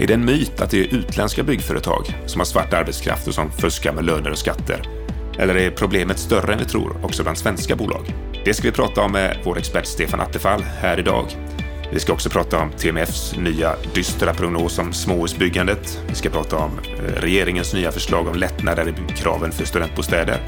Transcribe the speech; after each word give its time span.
Är 0.00 0.06
det 0.06 0.14
en 0.14 0.24
myt 0.24 0.60
att 0.60 0.70
det 0.70 0.80
är 0.80 0.94
utländska 0.94 1.42
byggföretag 1.42 2.14
som 2.26 2.40
har 2.40 2.44
svart 2.44 2.72
arbetskraft 2.72 3.28
och 3.28 3.34
som 3.34 3.50
fuskar 3.52 3.92
med 3.92 4.04
löner 4.04 4.30
och 4.30 4.38
skatter? 4.38 4.82
Eller 5.38 5.56
är 5.56 5.70
problemet 5.70 6.18
större 6.18 6.52
än 6.52 6.58
vi 6.58 6.64
tror 6.64 7.04
också 7.04 7.22
bland 7.22 7.38
svenska 7.38 7.76
bolag? 7.76 8.14
Det 8.44 8.54
ska 8.54 8.68
vi 8.68 8.72
prata 8.72 9.00
om 9.00 9.12
med 9.12 9.38
vår 9.44 9.58
expert 9.58 9.86
Stefan 9.86 10.20
Attefall 10.20 10.62
här 10.62 10.98
idag. 10.98 11.24
Vi 11.92 12.00
ska 12.00 12.12
också 12.12 12.30
prata 12.30 12.58
om 12.58 12.70
TMFs 12.70 13.36
nya 13.36 13.74
dystra 13.94 14.34
prognos 14.34 14.78
om 14.78 14.92
småhusbyggandet. 14.92 16.02
Vi 16.08 16.14
ska 16.14 16.30
prata 16.30 16.56
om 16.56 16.70
eh, 16.78 17.20
regeringens 17.20 17.74
nya 17.74 17.92
förslag 17.92 18.28
om 18.28 18.34
lättnader 18.34 18.88
i 18.88 19.12
kraven 19.12 19.52
för 19.52 19.64
studentbostäder. 19.64 20.40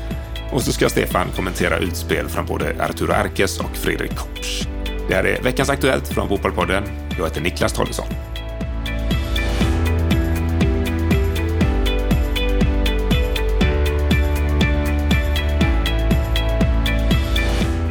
Och 0.52 0.62
så 0.62 0.72
ska 0.72 0.88
Stefan 0.88 1.26
kommentera 1.36 1.78
utspel 1.78 2.28
från 2.28 2.46
både 2.46 2.84
Arturo 2.84 3.12
Arkes 3.12 3.60
och 3.60 3.76
Fredrik 3.76 4.16
Kopsch. 4.16 4.66
Det 5.08 5.14
här 5.14 5.24
är 5.24 5.42
veckans 5.42 5.70
Aktuellt 5.70 6.08
från 6.08 6.28
Bopolpodden. 6.28 6.82
Jag 7.18 7.24
heter 7.24 7.40
Niklas 7.40 7.72
Tollesson. 7.72 8.29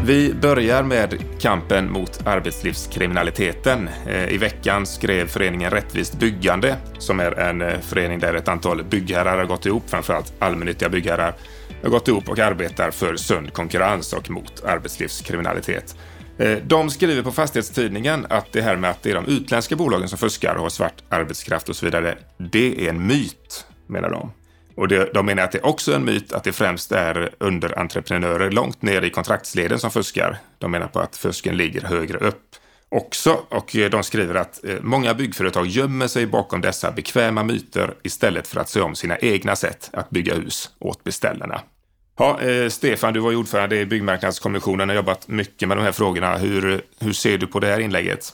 Vi 0.09 0.33
börjar 0.33 0.83
med 0.83 1.23
kampen 1.39 1.91
mot 1.91 2.27
arbetslivskriminaliteten. 2.27 3.89
Eh, 4.07 4.33
I 4.33 4.37
veckan 4.37 4.85
skrev 4.85 5.27
föreningen 5.27 5.71
Rättvist 5.71 6.19
byggande, 6.19 6.77
som 6.97 7.19
är 7.19 7.31
en 7.31 7.61
eh, 7.61 7.79
förening 7.79 8.19
där 8.19 8.33
ett 8.33 8.47
antal 8.47 8.83
byggherrar 8.83 9.37
har 9.37 9.45
gått 9.45 9.65
ihop, 9.65 9.83
framförallt 9.89 10.33
allmännyttiga 10.39 10.89
byggherrar, 10.89 11.35
har 11.83 11.89
gått 11.89 12.07
ihop 12.07 12.29
och 12.29 12.39
arbetar 12.39 12.91
för 12.91 13.15
sund 13.15 13.53
konkurrens 13.53 14.13
och 14.13 14.29
mot 14.29 14.63
arbetslivskriminalitet. 14.63 15.95
Eh, 16.37 16.57
de 16.63 16.89
skriver 16.89 17.23
på 17.23 17.31
Fastighetstidningen 17.31 18.25
att 18.29 18.51
det 18.51 18.61
här 18.61 18.75
med 18.75 18.89
att 18.89 19.03
det 19.03 19.11
är 19.11 19.15
de 19.15 19.25
utländska 19.25 19.75
bolagen 19.75 20.09
som 20.09 20.17
fuskar 20.17 20.55
och 20.55 20.61
har 20.61 20.69
svart 20.69 21.03
arbetskraft 21.09 21.69
och 21.69 21.75
så 21.75 21.85
vidare, 21.85 22.17
det 22.37 22.85
är 22.85 22.89
en 22.89 23.07
myt, 23.07 23.65
menar 23.87 24.09
de. 24.09 24.31
Och 24.79 24.87
det, 24.87 25.13
de 25.13 25.25
menar 25.25 25.43
att 25.43 25.51
det 25.51 25.61
också 25.61 25.91
är 25.91 25.95
en 25.95 26.05
myt 26.05 26.33
att 26.33 26.43
det 26.43 26.51
främst 26.51 26.91
är 26.91 27.29
underentreprenörer 27.37 28.51
långt 28.51 28.81
ner 28.81 29.01
i 29.01 29.09
kontraktsleden 29.09 29.79
som 29.79 29.91
fuskar. 29.91 30.37
De 30.57 30.71
menar 30.71 30.87
på 30.87 30.99
att 30.99 31.17
fusken 31.17 31.57
ligger 31.57 31.81
högre 31.81 32.17
upp 32.17 32.55
också 32.89 33.39
och 33.49 33.75
eh, 33.75 33.89
de 33.89 34.03
skriver 34.03 34.35
att 34.35 34.65
eh, 34.65 34.75
många 34.81 35.13
byggföretag 35.13 35.67
gömmer 35.67 36.07
sig 36.07 36.27
bakom 36.27 36.61
dessa 36.61 36.91
bekväma 36.91 37.43
myter 37.43 37.93
istället 38.03 38.47
för 38.47 38.59
att 38.59 38.69
se 38.69 38.81
om 38.81 38.95
sina 38.95 39.17
egna 39.17 39.55
sätt 39.55 39.89
att 39.93 40.09
bygga 40.09 40.35
hus 40.35 40.69
åt 40.79 41.03
beställarna. 41.03 41.61
Ja, 42.17 42.41
eh, 42.41 42.69
Stefan, 42.69 43.13
du 43.13 43.19
var 43.19 43.35
ordförande 43.35 43.79
i 43.79 43.85
Byggmarknadskommissionen 43.85 44.89
och 44.89 44.95
har 44.95 45.01
jobbat 45.01 45.27
mycket 45.27 45.67
med 45.67 45.77
de 45.77 45.83
här 45.83 45.91
frågorna. 45.91 46.37
Hur, 46.37 46.81
hur 46.99 47.13
ser 47.13 47.37
du 47.37 47.47
på 47.47 47.59
det 47.59 47.67
här 47.67 47.79
inlägget? 47.79 48.33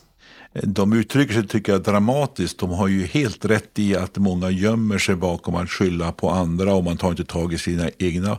De 0.63 0.93
uttrycker 0.93 1.33
sig, 1.33 1.47
tycker 1.47 1.71
jag, 1.71 1.83
dramatiskt. 1.83 2.59
De 2.59 2.69
har 2.69 2.87
ju 2.87 3.05
helt 3.05 3.45
rätt 3.45 3.79
i 3.79 3.95
att 3.95 4.17
många 4.17 4.49
gömmer 4.49 4.97
sig 4.97 5.15
bakom 5.15 5.55
att 5.55 5.69
skylla 5.69 6.11
på 6.11 6.29
andra 6.29 6.73
och 6.73 6.83
man 6.83 6.97
tar 6.97 7.09
inte 7.09 7.25
tag 7.25 7.53
i 7.53 7.57
sina 7.57 7.89
egna 7.97 8.37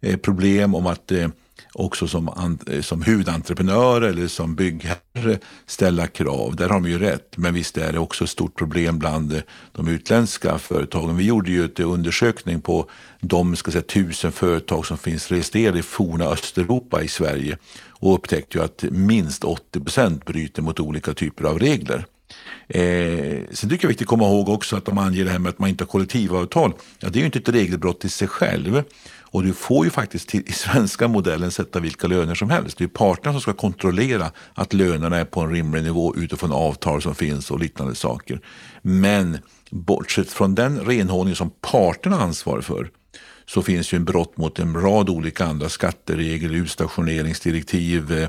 eh, 0.00 0.16
problem 0.16 0.74
om 0.74 0.86
att 0.86 1.12
eh, 1.12 1.28
också 1.72 2.08
som, 2.08 2.58
eh, 2.70 2.80
som 2.80 3.02
huvudentreprenör 3.02 4.02
eller 4.02 4.26
som 4.26 4.54
byggherre 4.54 5.38
ställa 5.66 6.06
krav. 6.06 6.56
Där 6.56 6.68
har 6.68 6.80
de 6.80 6.90
ju 6.90 6.98
rätt. 6.98 7.36
Men 7.36 7.54
visst 7.54 7.76
är 7.76 7.92
det 7.92 7.98
också 7.98 8.24
ett 8.24 8.30
stort 8.30 8.58
problem 8.58 8.98
bland 8.98 9.32
eh, 9.32 9.40
de 9.72 9.88
utländska 9.88 10.58
företagen. 10.58 11.16
Vi 11.16 11.24
gjorde 11.24 11.50
ju 11.50 11.64
en 11.64 11.84
undersökning 11.84 12.60
på 12.60 12.90
de 13.20 13.56
ska 13.56 13.70
säga, 13.70 13.82
tusen 13.82 14.32
företag 14.32 14.86
som 14.86 14.98
finns 14.98 15.30
registrerade 15.30 15.78
i 15.78 15.82
forna 15.82 16.24
Östeuropa 16.24 17.02
i 17.02 17.08
Sverige 17.08 17.58
och 17.88 18.14
upptäckte 18.14 18.58
ju 18.58 18.64
att 18.64 18.84
minst 18.90 19.44
80 19.44 19.80
procent 19.80 20.24
bryter 20.24 20.62
mot 20.62 20.80
olika 20.80 21.14
typer 21.14 21.44
av 21.44 21.58
regler. 21.58 22.04
Eh, 22.68 23.44
sen 23.50 23.70
tycker 23.70 23.70
jag 23.70 23.70
det 23.70 23.84
är 23.84 23.88
viktigt 23.88 24.06
att 24.06 24.08
komma 24.08 24.24
ihåg 24.24 24.48
också 24.48 24.76
att 24.76 24.84
de 24.84 24.98
anger 24.98 25.24
det 25.24 25.30
här 25.30 25.38
med 25.38 25.50
att 25.50 25.58
man 25.58 25.68
inte 25.68 25.84
har 25.84 25.88
kollektivavtal. 25.88 26.72
Ja, 26.98 27.08
det 27.08 27.18
är 27.18 27.20
ju 27.20 27.26
inte 27.26 27.38
ett 27.38 27.48
regelbrott 27.48 28.04
i 28.04 28.08
sig 28.08 28.28
själv. 28.28 28.82
Och 29.30 29.42
du 29.42 29.52
får 29.52 29.84
ju 29.84 29.90
faktiskt 29.90 30.28
till, 30.28 30.42
i 30.46 30.52
svenska 30.52 31.08
modellen 31.08 31.50
sätta 31.50 31.80
vilka 31.80 32.06
löner 32.06 32.34
som 32.34 32.50
helst. 32.50 32.78
Det 32.78 32.84
är 32.84 32.88
parterna 32.88 33.32
som 33.32 33.40
ska 33.40 33.52
kontrollera 33.52 34.30
att 34.54 34.72
lönerna 34.72 35.16
är 35.16 35.24
på 35.24 35.40
en 35.40 35.50
rimlig 35.50 35.82
nivå 35.82 36.14
utifrån 36.16 36.52
avtal 36.52 37.02
som 37.02 37.14
finns 37.14 37.50
och 37.50 37.60
liknande 37.60 37.94
saker. 37.94 38.40
Men 38.82 39.38
bortsett 39.70 40.30
från 40.30 40.54
den 40.54 40.80
renhållning 40.80 41.36
som 41.36 41.50
parterna 41.60 42.16
ansvarar 42.16 42.60
för 42.60 42.90
så 43.46 43.62
finns 43.62 43.92
ju 43.92 43.96
en 43.96 44.04
brott 44.04 44.36
mot 44.36 44.58
en 44.58 44.74
rad 44.74 45.10
olika 45.10 45.44
andra 45.44 45.68
skatteregler, 45.68 46.54
utstationeringsdirektiv, 46.54 48.12
eh, 48.12 48.28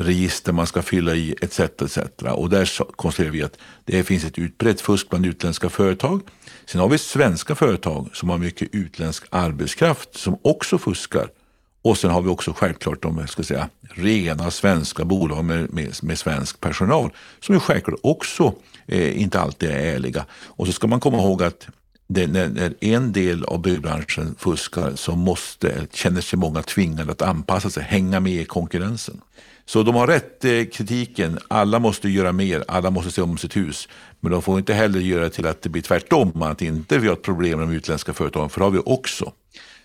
register 0.00 0.52
man 0.52 0.66
ska 0.66 0.82
fylla 0.82 1.14
i 1.14 1.34
etc. 1.42 1.60
etc. 1.60 1.98
Och 2.22 2.50
där 2.50 2.92
konstaterar 2.96 3.32
vi 3.32 3.42
att 3.42 3.58
det 3.84 4.04
finns 4.04 4.24
ett 4.24 4.38
utbrett 4.38 4.80
fusk 4.80 5.08
bland 5.08 5.26
utländska 5.26 5.68
företag. 5.68 6.20
Sen 6.66 6.80
har 6.80 6.88
vi 6.88 6.98
svenska 6.98 7.54
företag 7.54 8.10
som 8.12 8.28
har 8.28 8.38
mycket 8.38 8.68
utländsk 8.72 9.24
arbetskraft 9.30 10.18
som 10.18 10.38
också 10.42 10.78
fuskar. 10.78 11.28
Och 11.82 11.98
sen 11.98 12.10
har 12.10 12.22
vi 12.22 12.28
också 12.28 12.52
självklart 12.52 13.02
de 13.02 13.26
ska 13.26 13.42
säga, 13.42 13.68
rena 13.80 14.50
svenska 14.50 15.04
bolag 15.04 15.44
med, 15.44 15.72
med, 15.72 15.94
med 16.02 16.18
svensk 16.18 16.60
personal 16.60 17.10
som 17.40 17.54
ju 17.54 17.60
självklart 17.60 18.00
också 18.02 18.54
eh, 18.86 19.22
inte 19.22 19.40
alltid 19.40 19.70
är 19.70 19.94
ärliga. 19.94 20.26
Och 20.46 20.66
så 20.66 20.72
ska 20.72 20.86
man 20.86 21.00
komma 21.00 21.18
ihåg 21.18 21.42
att 21.42 21.68
det, 22.08 22.26
när, 22.26 22.48
när, 22.48 22.74
en 22.80 23.12
del 23.12 23.44
av 23.44 23.62
byggbranschen 23.62 24.34
fuskar 24.38 24.92
så 24.94 25.16
måste, 25.16 25.86
känner 25.92 26.20
sig 26.20 26.38
många 26.38 26.62
tvingade 26.62 27.12
att 27.12 27.22
anpassa 27.22 27.70
sig, 27.70 27.82
hänga 27.82 28.20
med 28.20 28.32
i 28.32 28.44
konkurrensen. 28.44 29.20
Så 29.70 29.82
de 29.82 29.94
har 29.94 30.06
rätt 30.06 30.44
eh, 30.44 30.64
kritiken, 30.64 31.38
alla 31.48 31.78
måste 31.78 32.08
göra 32.08 32.32
mer, 32.32 32.64
alla 32.68 32.90
måste 32.90 33.10
se 33.10 33.22
om 33.22 33.38
sitt 33.38 33.56
hus. 33.56 33.88
Men 34.20 34.32
de 34.32 34.42
får 34.42 34.58
inte 34.58 34.74
heller 34.74 35.00
göra 35.00 35.30
till 35.30 35.46
att 35.46 35.62
det 35.62 35.68
blir 35.68 35.82
tvärtom, 35.82 36.42
att 36.42 36.62
inte 36.62 36.98
vi 36.98 37.06
har 37.06 37.14
ett 37.14 37.22
problem 37.22 37.58
med 37.58 37.68
de 37.68 37.74
utländska 37.74 38.12
företagen, 38.12 38.50
för 38.50 38.60
det 38.60 38.64
har 38.64 38.70
vi 38.70 38.82
också. 38.86 39.32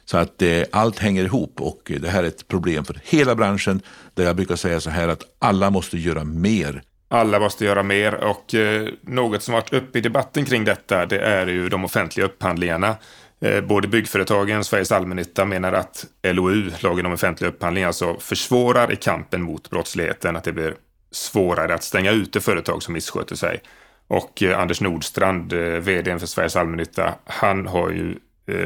Så 0.06 0.18
att 0.18 0.42
eh, 0.42 0.62
allt 0.72 1.00
hänger 1.00 1.24
ihop 1.26 1.62
och 1.62 1.92
eh, 1.92 2.00
det 2.00 2.10
här 2.10 2.24
är 2.24 2.28
ett 2.28 2.48
problem 2.48 2.86
för 2.86 3.00
hela 3.04 3.36
branschen 3.36 3.82
där 4.14 4.24
jag 4.24 4.36
brukar 4.36 4.56
säga 4.56 4.80
så 4.80 4.90
här 4.90 5.08
att 5.08 5.24
alla 5.40 5.70
måste 5.70 5.98
göra 5.98 6.24
mer 6.24 6.82
alla 7.08 7.40
måste 7.40 7.66
göra 7.66 7.84
mer 7.84 8.14
och 8.14 8.56
eh, 8.56 8.88
något 9.02 9.44
som 9.44 9.54
varit 9.54 9.74
uppe 9.74 9.98
i 9.98 10.02
debatten 10.02 10.46
kring 10.46 10.66
detta 10.66 11.06
det 11.06 11.20
är 11.20 11.48
ju 11.48 11.70
de 11.70 11.86
offentliga 11.86 12.26
upphandlingarna. 12.26 12.96
Eh, 13.42 13.62
både 13.62 13.88
byggföretagen 13.88 14.60
och 14.60 14.66
Sveriges 14.66 14.92
allmännytta 14.92 15.46
menar 15.46 15.74
att 15.74 16.06
LOU, 16.24 16.72
lagen 16.80 17.06
om 17.06 17.14
offentlig 17.14 17.48
upphandling, 17.48 17.84
alltså 17.84 18.20
försvårar 18.20 18.92
i 18.92 18.96
kampen 18.96 19.42
mot 19.42 19.70
brottsligheten, 19.70 20.36
att 20.36 20.44
det 20.44 20.54
blir 20.54 20.76
svårare 21.12 21.74
att 21.74 21.84
stänga 21.84 22.12
ute 22.12 22.42
företag 22.42 22.84
som 22.84 22.94
missköter 22.94 23.36
sig. 23.36 23.62
Och 24.08 24.44
eh, 24.44 24.60
Anders 24.60 24.82
Nordstrand, 24.82 25.54
eh, 25.54 25.60
vd 25.60 26.20
för 26.20 26.28
Sveriges 26.28 26.56
allmännytta, 26.56 27.14
han 27.26 27.68
har 27.68 27.90
ju 27.90 28.16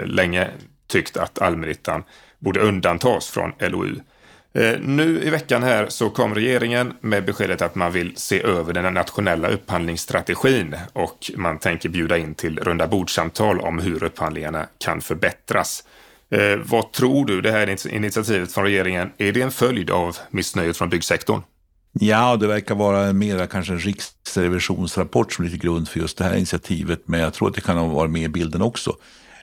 länge 0.05 0.49
tyckt 0.87 1.17
att 1.17 1.41
allmännyttan 1.41 2.03
borde 2.39 2.59
undantas 2.59 3.29
från 3.29 3.51
LOU. 3.59 3.95
Eh, 4.53 4.79
nu 4.79 5.23
i 5.23 5.29
veckan 5.29 5.63
här 5.63 5.89
så 5.89 6.09
kom 6.09 6.35
regeringen 6.35 6.93
med 7.01 7.25
beskedet 7.25 7.61
att 7.61 7.75
man 7.75 7.91
vill 7.91 8.13
se 8.15 8.43
över 8.43 8.73
den 8.73 8.93
nationella 8.93 9.47
upphandlingsstrategin 9.47 10.75
och 10.93 11.31
man 11.35 11.59
tänker 11.59 11.89
bjuda 11.89 12.17
in 12.17 12.35
till 12.35 12.59
runda 12.59 12.87
bordsamtal 12.87 13.59
om 13.59 13.79
hur 13.79 14.03
upphandlingarna 14.03 14.67
kan 14.77 15.01
förbättras. 15.01 15.83
Eh, 16.31 16.57
vad 16.65 16.91
tror 16.91 17.25
du, 17.25 17.41
det 17.41 17.51
här 17.51 17.87
initiativet 17.87 18.51
från 18.51 18.63
regeringen, 18.63 19.11
är 19.17 19.31
det 19.31 19.41
en 19.41 19.51
följd 19.51 19.89
av 19.89 20.17
missnöjet 20.29 20.77
från 20.77 20.89
byggsektorn? 20.89 21.41
Ja, 21.93 22.35
det 22.35 22.47
verkar 22.47 22.75
vara 22.75 23.13
mera 23.13 23.47
kanske 23.47 23.73
en 23.73 23.79
riksrevisionsrapport 23.79 25.33
som 25.33 25.45
ligger 25.45 25.57
till 25.57 25.69
grund 25.69 25.89
för 25.89 25.99
just 25.99 26.17
det 26.17 26.23
här 26.23 26.35
initiativet, 26.35 27.01
men 27.05 27.19
jag 27.19 27.33
tror 27.33 27.47
att 27.47 27.55
det 27.55 27.61
kan 27.61 27.77
ha 27.77 27.87
varit 27.87 28.11
med 28.11 28.21
i 28.21 28.29
bilden 28.29 28.61
också. 28.61 28.95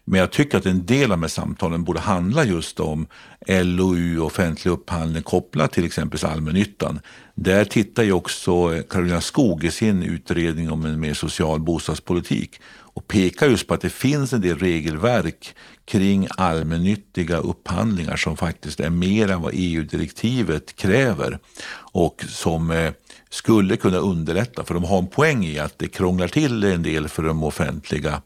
Men 0.08 0.20
jag 0.20 0.32
tycker 0.32 0.58
att 0.58 0.66
en 0.66 0.86
del 0.86 1.02
av 1.02 1.18
de 1.18 1.22
här 1.22 1.28
samtalen 1.28 1.84
borde 1.84 2.00
handla 2.00 2.44
just 2.44 2.80
om 2.80 3.06
LOU, 3.48 4.20
offentlig 4.20 4.70
upphandling 4.70 5.22
kopplat 5.22 5.72
till 5.72 5.84
exempel 5.84 6.24
allmännyttan. 6.24 7.00
Där 7.34 7.64
tittar 7.64 8.02
ju 8.02 8.12
också 8.12 8.74
eh, 8.74 8.82
Karolina 8.82 9.20
Skog 9.20 9.64
i 9.64 9.70
sin 9.70 10.02
utredning 10.02 10.70
om 10.70 10.84
en 10.84 11.00
mer 11.00 11.14
social 11.14 11.60
bostadspolitik 11.60 12.60
och 12.96 13.08
pekar 13.08 13.48
just 13.48 13.66
på 13.66 13.74
att 13.74 13.80
det 13.80 13.90
finns 13.90 14.32
en 14.32 14.40
del 14.40 14.58
regelverk 14.58 15.54
kring 15.84 16.28
allmännyttiga 16.30 17.36
upphandlingar 17.36 18.16
som 18.16 18.36
faktiskt 18.36 18.80
är 18.80 18.90
mer 18.90 19.30
än 19.30 19.42
vad 19.42 19.52
EU-direktivet 19.54 20.76
kräver 20.76 21.38
och 21.92 22.24
som 22.28 22.70
eh, 22.70 22.92
skulle 23.30 23.76
kunna 23.76 23.98
underlätta, 23.98 24.64
för 24.64 24.74
de 24.74 24.84
har 24.84 24.98
en 24.98 25.06
poäng 25.06 25.44
i 25.44 25.58
att 25.58 25.78
det 25.78 25.88
krånglar 25.88 26.28
till 26.28 26.64
en 26.64 26.82
del 26.82 27.08
för 27.08 27.22
de 27.22 27.44
offentliga 27.44 28.22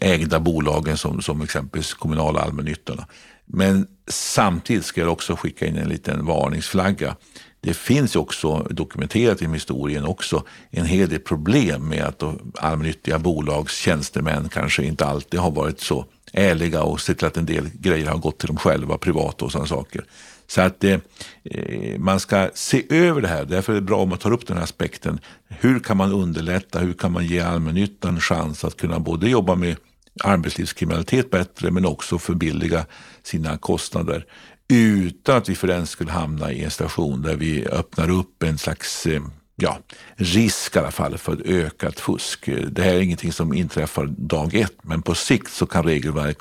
ägda 0.00 0.40
bolagen 0.40 0.96
som, 0.96 1.22
som 1.22 1.42
exempelvis 1.42 1.94
kommunala 1.94 2.40
allmännyttorna. 2.40 3.06
Men 3.46 3.86
samtidigt 4.08 4.84
ska 4.84 5.00
jag 5.00 5.12
också 5.12 5.36
skicka 5.36 5.66
in 5.66 5.76
en 5.76 5.88
liten 5.88 6.26
varningsflagga. 6.26 7.16
Det 7.60 7.74
finns 7.74 8.16
också 8.16 8.58
dokumenterat 8.70 9.42
i 9.42 9.46
historien 9.46 10.04
också 10.04 10.44
en 10.70 10.86
hel 10.86 11.08
del 11.08 11.18
problem 11.18 11.88
med 11.88 12.04
att 12.04 12.22
allmännyttiga 12.54 13.18
bolags 13.18 13.76
tjänstemän 13.76 14.48
kanske 14.48 14.84
inte 14.84 15.06
alltid 15.06 15.40
har 15.40 15.50
varit 15.50 15.80
så 15.80 16.06
ärliga 16.32 16.82
och 16.82 17.00
sett 17.00 17.18
till 17.18 17.26
att 17.26 17.36
en 17.36 17.46
del 17.46 17.68
grejer 17.74 18.06
har 18.06 18.18
gått 18.18 18.38
till 18.38 18.46
dem 18.46 18.56
själva 18.56 18.98
privat 18.98 19.42
och 19.42 19.52
sådana 19.52 19.68
saker. 19.68 20.04
Så 20.46 20.60
att 20.60 20.84
eh, 20.84 20.98
eh, 21.44 21.98
man 21.98 22.20
ska 22.20 22.50
se 22.54 22.84
över 22.90 23.20
det 23.20 23.28
här. 23.28 23.44
Därför 23.44 23.72
är 23.72 23.76
det 23.76 23.82
bra 23.82 23.98
om 23.98 24.08
man 24.08 24.18
tar 24.18 24.32
upp 24.32 24.46
den 24.46 24.56
här 24.56 24.64
aspekten. 24.64 25.20
Hur 25.48 25.80
kan 25.80 25.96
man 25.96 26.12
underlätta? 26.12 26.78
Hur 26.78 26.92
kan 26.92 27.12
man 27.12 27.26
ge 27.26 27.40
allmännyttan 27.40 28.20
chans 28.20 28.64
att 28.64 28.76
kunna 28.76 28.98
både 29.00 29.28
jobba 29.28 29.54
med 29.54 29.76
arbetslivskriminalitet 30.24 31.30
bättre 31.30 31.70
men 31.70 31.86
också 31.86 32.18
förbilliga 32.18 32.86
sina 33.22 33.58
kostnader 33.58 34.26
utan 34.68 35.36
att 35.36 35.48
vi 35.48 35.54
för 35.54 35.66
den 35.66 35.86
skulle 35.86 36.10
hamna 36.10 36.52
i 36.52 36.64
en 36.64 36.70
station 36.70 37.22
där 37.22 37.36
vi 37.36 37.66
öppnar 37.66 38.10
upp 38.10 38.42
en 38.42 38.58
slags 38.58 39.06
eh, 39.06 39.22
ja, 39.56 39.78
risk 40.16 40.76
i 40.76 40.78
alla 40.78 40.90
fall 40.90 41.18
för 41.18 41.32
ett 41.32 41.46
ökat 41.46 42.00
fusk. 42.00 42.48
Det 42.70 42.82
här 42.82 42.94
är 42.94 43.00
ingenting 43.00 43.32
som 43.32 43.52
inträffar 43.52 44.06
dag 44.06 44.54
ett 44.54 44.76
men 44.82 45.02
på 45.02 45.14
sikt 45.14 45.52
så 45.52 45.66
kan 45.66 45.84
regelverk 45.84 46.38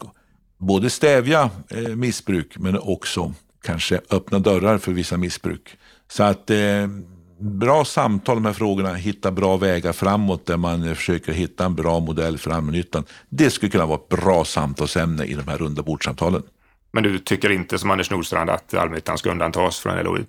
både 0.58 0.90
stävja 0.90 1.50
eh, 1.69 1.96
missbruk 1.96 2.58
men 2.58 2.80
också 2.80 3.34
kanske 3.66 4.02
öppna 4.10 4.40
dörrar 4.40 4.78
för 4.78 4.92
vissa 4.92 5.18
missbruk. 5.18 5.78
Så 6.08 6.24
att 6.24 6.50
eh, 6.50 6.88
bra 7.40 7.86
samtal 7.86 8.46
här 8.46 8.54
frågorna, 8.54 8.94
hitta 8.94 9.32
bra 9.32 9.58
vägar 9.58 9.94
framåt 9.94 10.46
där 10.46 10.58
man 10.58 10.96
försöker 10.96 11.34
hitta 11.34 11.66
en 11.66 11.76
bra 11.76 12.00
modell 12.00 12.38
för 12.38 12.52
allmännyttan. 12.52 13.04
Det 13.30 13.50
skulle 13.50 13.72
kunna 13.72 13.86
vara 13.86 14.00
ett 14.00 14.10
bra 14.10 14.46
samtalsämne 14.46 15.24
i 15.26 15.34
de 15.34 15.48
här 15.48 15.58
runda 15.58 15.84
bordsamtalen. 15.84 16.44
Men 16.92 17.04
du 17.04 17.20
tycker 17.20 17.52
inte 17.52 17.78
som 17.78 17.92
Anders 17.92 18.12
Nordstrand 18.12 18.50
att 18.50 18.74
allmännyttan 18.74 19.18
ska 19.18 19.32
undantas 19.32 19.80
från 19.80 20.04
LOU? 20.04 20.26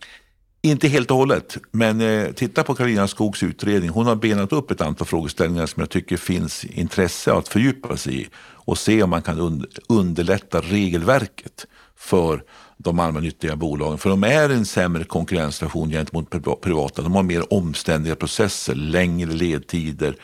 Inte 0.63 0.89
helt 0.89 1.11
och 1.11 1.17
hållet, 1.17 1.57
men 1.71 2.01
eh, 2.01 2.33
titta 2.33 2.63
på 2.63 2.75
Karolina 2.75 3.09
Skogs 3.09 3.43
utredning. 3.43 3.91
Hon 3.91 4.07
har 4.07 4.17
benat 4.17 4.53
upp 4.53 4.71
ett 4.71 4.81
antal 4.81 5.07
frågeställningar 5.07 5.67
som 5.67 5.81
jag 5.81 5.91
tycker 5.91 6.17
finns 6.17 6.65
intresse 6.65 7.33
att 7.33 7.49
fördjupa 7.49 7.97
sig 7.97 8.21
i 8.23 8.29
och 8.67 8.79
se 8.79 9.03
om 9.03 9.11
man 9.11 9.23
kan 9.23 9.41
un 9.41 9.67
underlätta 9.89 10.61
regelverket 10.61 11.67
för 11.97 12.43
de 12.77 13.01
allmännyttiga 13.01 13.57
bolagen. 13.57 13.99
För 13.99 14.11
de 14.11 14.25
är 14.25 14.51
en 14.51 14.67
sämre 14.67 15.05
konkurrenssituation 15.05 15.91
gentemot 15.91 16.61
privata. 16.61 17.03
De 17.03 17.15
har 17.15 17.23
mer 17.23 17.53
omständiga 17.53 18.17
processer, 18.17 18.75
längre 18.75 19.33
ledtider 19.33 20.17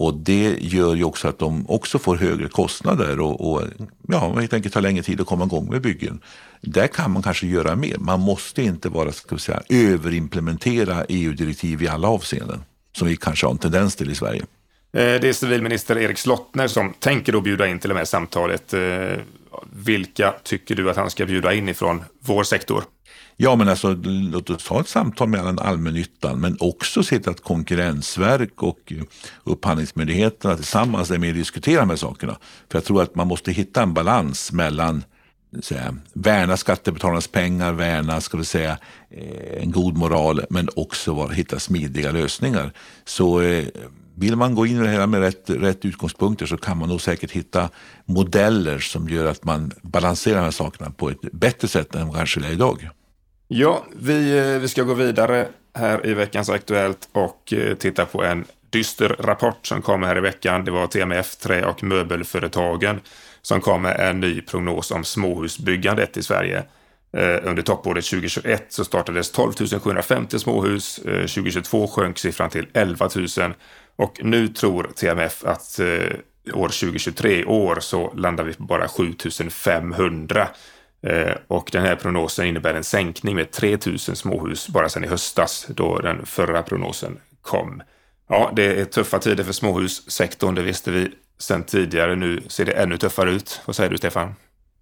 och 0.00 0.14
det 0.14 0.56
gör 0.60 0.94
ju 0.94 1.04
också 1.04 1.28
att 1.28 1.38
de 1.38 1.70
också 1.70 1.98
får 1.98 2.16
högre 2.16 2.48
kostnader 2.48 3.20
och, 3.20 3.52
och 3.52 3.62
ja, 4.08 4.34
helt 4.38 4.52
enkelt 4.52 4.74
tar 4.74 4.80
längre 4.80 5.02
tid 5.02 5.20
att 5.20 5.26
komma 5.26 5.44
igång 5.44 5.70
med 5.70 5.82
byggen. 5.82 6.20
Där 6.60 6.86
kan 6.86 7.10
man 7.10 7.22
kanske 7.22 7.46
göra 7.46 7.76
mer. 7.76 7.96
Man 7.98 8.20
måste 8.20 8.62
inte 8.62 8.90
bara 8.90 9.12
ska 9.12 9.34
vi 9.34 9.40
säga, 9.40 9.62
överimplementera 9.68 11.04
EU-direktiv 11.08 11.82
i 11.82 11.88
alla 11.88 12.08
avseenden 12.08 12.64
som 12.96 13.08
vi 13.08 13.16
kanske 13.16 13.46
har 13.46 13.52
en 13.52 13.58
tendens 13.58 13.96
till 13.96 14.10
i 14.10 14.14
Sverige. 14.14 14.40
Eh, 14.40 14.46
det 14.92 15.28
är 15.28 15.32
civilminister 15.32 15.98
Erik 15.98 16.18
Slottner 16.18 16.68
som 16.68 16.92
tänker 16.92 17.32
då 17.32 17.40
bjuda 17.40 17.66
in 17.66 17.78
till 17.78 17.90
det 17.90 17.96
här 17.96 18.04
samtalet. 18.04 18.74
Eh, 18.74 18.80
vilka 19.72 20.34
tycker 20.42 20.74
du 20.74 20.90
att 20.90 20.96
han 20.96 21.10
ska 21.10 21.26
bjuda 21.26 21.54
in 21.54 21.68
ifrån 21.68 22.04
vår 22.20 22.42
sektor? 22.44 22.84
Ja, 23.36 23.56
men 23.56 23.68
alltså 23.68 23.96
låt 24.04 24.50
oss 24.50 24.68
ha 24.68 24.80
ett 24.80 24.88
samtal 24.88 25.28
mellan 25.28 25.58
allmännyttan 25.58 26.40
men 26.40 26.56
också 26.60 27.02
se 27.02 27.18
till 27.18 27.30
att 27.30 27.42
Konkurrensverk 27.42 28.62
och 28.62 28.92
eh, 28.92 29.02
Upphandlingsmyndigheterna 29.44 30.56
tillsammans 30.56 31.10
är 31.10 31.18
med 31.18 31.30
och 31.30 31.36
diskuterar 31.36 31.80
de 31.80 31.90
här 31.90 31.96
sakerna. 31.96 32.38
För 32.70 32.78
jag 32.78 32.84
tror 32.84 33.02
att 33.02 33.14
man 33.14 33.26
måste 33.26 33.52
hitta 33.52 33.82
en 33.82 33.94
balans 33.94 34.52
mellan 34.52 35.04
säga, 35.62 35.96
värna 36.12 36.56
skattebetalarnas 36.56 37.28
pengar, 37.28 37.72
värna 37.72 38.20
ska 38.20 38.36
vi 38.36 38.44
säga, 38.44 38.78
eh, 39.10 39.62
en 39.62 39.70
god 39.70 39.96
moral 39.96 40.44
men 40.50 40.68
också 40.76 41.28
hitta 41.28 41.58
smidiga 41.58 42.12
lösningar. 42.12 42.72
Så 43.04 43.40
eh, 43.40 43.64
vill 44.18 44.36
man 44.36 44.54
gå 44.54 44.66
in 44.66 44.76
i 44.76 44.80
det 44.80 44.90
hela 44.90 45.06
med 45.06 45.20
rätt, 45.20 45.50
rätt 45.50 45.84
utgångspunkter 45.84 46.46
så 46.46 46.56
kan 46.56 46.78
man 46.78 46.88
nog 46.88 47.00
säkert 47.00 47.30
hitta 47.30 47.70
modeller 48.04 48.78
som 48.78 49.08
gör 49.08 49.26
att 49.26 49.44
man 49.44 49.72
balanserar 49.82 50.36
de 50.36 50.44
här 50.44 50.50
sakerna 50.50 50.90
på 50.90 51.10
ett 51.10 51.20
bättre 51.32 51.68
sätt 51.68 51.94
än 51.94 52.12
kanske 52.12 52.40
det 52.40 52.46
är 52.46 52.52
idag. 52.52 52.88
Ja, 53.48 53.84
vi, 53.96 54.38
eh, 54.38 54.60
vi 54.60 54.68
ska 54.68 54.82
gå 54.82 54.94
vidare 54.94 55.48
här 55.74 56.06
i 56.06 56.14
veckans 56.14 56.50
Aktuellt 56.50 57.08
och 57.12 57.52
eh, 57.52 57.74
titta 57.74 58.04
på 58.04 58.24
en 58.24 58.44
dyster 58.70 59.16
rapport 59.18 59.66
som 59.66 59.82
kom 59.82 60.02
här 60.02 60.18
i 60.18 60.20
veckan. 60.20 60.64
Det 60.64 60.70
var 60.70 60.86
TMF, 60.86 61.36
Trä 61.36 61.64
och 61.64 61.82
möbelföretagen, 61.82 63.00
som 63.42 63.60
kom 63.60 63.82
med 63.82 64.00
en 64.00 64.20
ny 64.20 64.40
prognos 64.40 64.90
om 64.90 65.04
småhusbyggandet 65.04 66.16
i 66.16 66.22
Sverige. 66.22 66.64
Eh, 67.16 67.36
under 67.42 67.62
toppåret 67.62 68.04
2021 68.04 68.66
så 68.68 68.84
startades 68.84 69.30
12 69.30 69.52
750 69.80 70.38
småhus. 70.38 70.96
2022 71.04 71.88
sjönk 71.88 72.18
siffran 72.18 72.50
till 72.50 72.66
11 72.72 73.08
000 73.16 73.54
och 73.98 74.20
nu 74.24 74.48
tror 74.48 74.90
TMF 74.94 75.44
att 75.44 75.78
eh, 75.78 76.16
år 76.54 76.68
2023, 76.68 77.44
år, 77.44 77.78
så 77.80 78.12
landar 78.14 78.44
vi 78.44 78.52
på 78.52 78.62
bara 78.62 78.88
7500. 78.88 80.48
Eh, 81.02 81.32
och 81.46 81.68
den 81.72 81.82
här 81.82 81.96
prognosen 81.96 82.46
innebär 82.46 82.74
en 82.74 82.84
sänkning 82.84 83.36
med 83.36 83.50
3000 83.50 84.16
småhus 84.16 84.68
bara 84.68 84.88
sedan 84.88 85.04
i 85.04 85.06
höstas 85.06 85.66
då 85.68 85.98
den 85.98 86.26
förra 86.26 86.62
prognosen 86.62 87.18
kom. 87.42 87.82
Ja, 88.28 88.52
det 88.56 88.80
är 88.80 88.84
tuffa 88.84 89.18
tider 89.18 89.44
för 89.44 89.52
småhussektorn, 89.52 90.54
det 90.54 90.62
visste 90.62 90.90
vi 90.90 91.10
sedan 91.38 91.62
tidigare. 91.62 92.16
Nu 92.16 92.42
ser 92.48 92.64
det 92.64 92.72
ännu 92.72 92.98
tuffare 92.98 93.30
ut. 93.30 93.60
Vad 93.64 93.76
säger 93.76 93.90
du 93.90 93.98
Stefan? 93.98 94.34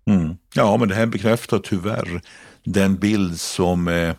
Mm. 0.07 0.37
Ja, 0.55 0.77
men 0.77 0.89
det 0.89 0.95
här 0.95 1.07
bekräftar 1.07 1.59
tyvärr 1.59 2.21
den 2.65 2.97
bild 2.97 3.41
som 3.41 3.89
eh, 3.89 4.15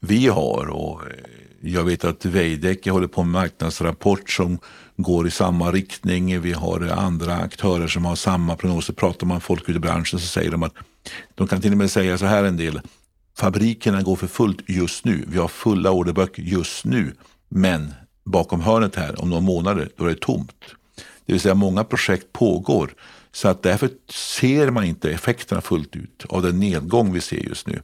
vi 0.00 0.26
har. 0.26 0.66
Och, 0.66 1.02
eh, 1.06 1.41
jag 1.64 1.84
vet 1.84 2.04
att 2.04 2.24
Veidekke 2.24 2.90
håller 2.90 3.06
på 3.06 3.22
med 3.22 3.32
marknadsrapport 3.32 4.30
som 4.30 4.58
går 4.96 5.26
i 5.26 5.30
samma 5.30 5.72
riktning. 5.72 6.40
Vi 6.40 6.52
har 6.52 6.80
andra 6.80 7.36
aktörer 7.36 7.88
som 7.88 8.04
har 8.04 8.16
samma 8.16 8.56
prognoser. 8.56 8.92
Pratar 8.92 9.26
man 9.26 9.34
med 9.34 9.42
folk 9.42 9.68
ute 9.68 9.76
i 9.76 9.80
branschen 9.80 10.20
så 10.20 10.26
säger 10.26 10.50
de 10.50 10.62
att 10.62 10.74
de 11.34 11.48
kan 11.48 11.60
till 11.60 11.72
och 11.72 11.78
med 11.78 11.90
säga 11.90 12.18
så 12.18 12.26
här 12.26 12.44
en 12.44 12.56
del. 12.56 12.80
Fabrikerna 13.36 14.02
går 14.02 14.16
för 14.16 14.26
fullt 14.26 14.58
just 14.66 15.04
nu. 15.04 15.24
Vi 15.28 15.38
har 15.38 15.48
fulla 15.48 15.90
orderböcker 15.90 16.42
just 16.42 16.84
nu. 16.84 17.14
Men 17.48 17.94
bakom 18.24 18.60
hörnet 18.60 18.96
här 18.96 19.20
om 19.22 19.30
några 19.30 19.42
månader, 19.42 19.88
då 19.96 20.04
är 20.04 20.08
det 20.08 20.20
tomt. 20.20 20.64
Det 21.26 21.32
vill 21.32 21.40
säga 21.40 21.54
många 21.54 21.84
projekt 21.84 22.32
pågår. 22.32 22.94
Så 23.32 23.48
att 23.48 23.62
därför 23.62 23.90
ser 24.10 24.70
man 24.70 24.84
inte 24.84 25.10
effekterna 25.10 25.60
fullt 25.60 25.96
ut 25.96 26.24
av 26.28 26.42
den 26.42 26.60
nedgång 26.60 27.12
vi 27.12 27.20
ser 27.20 27.48
just 27.48 27.66
nu. 27.66 27.82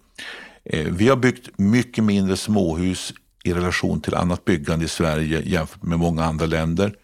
Eh, 0.64 0.86
vi 0.86 1.08
har 1.08 1.16
byggt 1.16 1.58
mycket 1.58 2.04
mindre 2.04 2.36
småhus 2.36 3.12
i 3.48 3.54
relation 3.54 4.00
till 4.00 4.14
annat 4.14 4.44
byggande 4.44 4.84
i 4.84 4.88
Sverige 4.88 5.42
jämfört 5.44 5.82
med 5.82 5.98
många 5.98 6.24
andra 6.24 6.46
länder. 6.46 6.94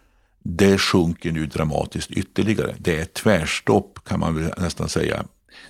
Det 0.43 0.79
sjunker 0.79 1.33
nu 1.33 1.47
dramatiskt 1.47 2.11
ytterligare. 2.11 2.75
Det 2.79 3.01
är 3.01 3.05
tvärstopp 3.05 3.99
kan 4.05 4.21
man 4.21 4.51
nästan 4.59 4.89
säga 4.89 5.25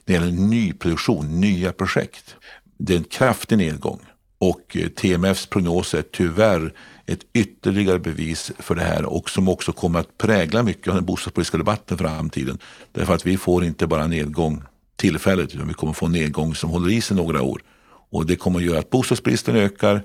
det 0.04 0.12
gäller 0.12 0.32
nyproduktion, 0.32 1.40
nya 1.40 1.72
projekt. 1.72 2.36
Det 2.78 2.92
är 2.92 2.98
en 2.98 3.04
kraftig 3.04 3.58
nedgång 3.58 4.00
och 4.38 4.76
eh, 4.76 4.88
TMFs 4.88 5.46
prognos 5.46 5.94
är 5.94 6.02
tyvärr 6.02 6.72
ett 7.06 7.20
ytterligare 7.32 7.98
bevis 7.98 8.52
för 8.58 8.74
det 8.74 8.82
här 8.82 9.04
och 9.04 9.30
som 9.30 9.48
också 9.48 9.72
kommer 9.72 10.00
att 10.00 10.18
prägla 10.18 10.62
mycket 10.62 10.88
av 10.88 10.94
den 10.94 11.04
bostadspolitiska 11.04 11.58
debatten 11.58 11.98
för 11.98 12.04
framtiden. 12.04 12.58
Därför 12.92 13.14
att 13.14 13.26
vi 13.26 13.36
får 13.36 13.64
inte 13.64 13.86
bara 13.86 14.06
nedgång 14.06 14.62
tillfälligt 14.96 15.54
utan 15.54 15.68
vi 15.68 15.74
kommer 15.74 15.92
få 15.92 16.06
en 16.06 16.12
nedgång 16.12 16.54
som 16.54 16.70
håller 16.70 16.90
i 16.90 17.00
sig 17.00 17.16
några 17.16 17.42
år. 17.42 17.62
Och 18.10 18.26
det 18.26 18.36
kommer 18.36 18.58
att 18.58 18.64
göra 18.64 18.78
att 18.78 18.90
bostadsbristen 18.90 19.56
ökar, 19.56 20.02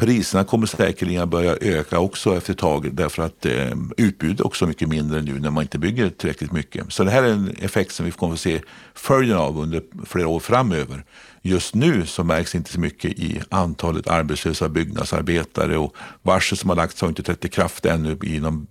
Priserna 0.00 0.44
kommer 0.44 0.66
säkerligen 0.66 1.30
börja 1.30 1.56
öka 1.60 1.98
också 1.98 2.36
efter 2.36 2.52
ett 2.52 2.58
tag 2.58 2.94
därför 2.94 3.22
att 3.22 3.46
eh, 3.46 3.72
utbudet 3.96 4.40
är 4.40 4.46
också 4.46 4.66
mycket 4.66 4.88
mindre 4.88 5.22
nu 5.22 5.40
när 5.40 5.50
man 5.50 5.62
inte 5.62 5.78
bygger 5.78 6.10
tillräckligt 6.10 6.52
mycket. 6.52 6.92
Så 6.92 7.04
det 7.04 7.10
här 7.10 7.22
är 7.22 7.28
en 7.28 7.56
effekt 7.60 7.92
som 7.92 8.06
vi 8.06 8.12
kommer 8.12 8.34
att 8.34 8.40
se 8.40 8.60
följden 8.94 9.38
av 9.38 9.58
under 9.58 9.82
flera 10.06 10.28
år 10.28 10.40
framöver. 10.40 11.04
Just 11.42 11.74
nu 11.74 12.06
så 12.06 12.24
märks 12.24 12.54
inte 12.54 12.72
så 12.72 12.80
mycket 12.80 13.10
i 13.10 13.42
antalet 13.48 14.08
arbetslösa 14.08 14.68
byggnadsarbetare 14.68 15.78
och 15.78 15.96
varsel 16.22 16.58
som 16.58 16.70
har 16.70 16.76
lagts 16.76 17.00
har 17.00 17.08
inte 17.08 17.22
trätt 17.22 17.44
i 17.44 17.48
kraft 17.48 17.86
ännu 17.86 18.18
inom 18.22 18.66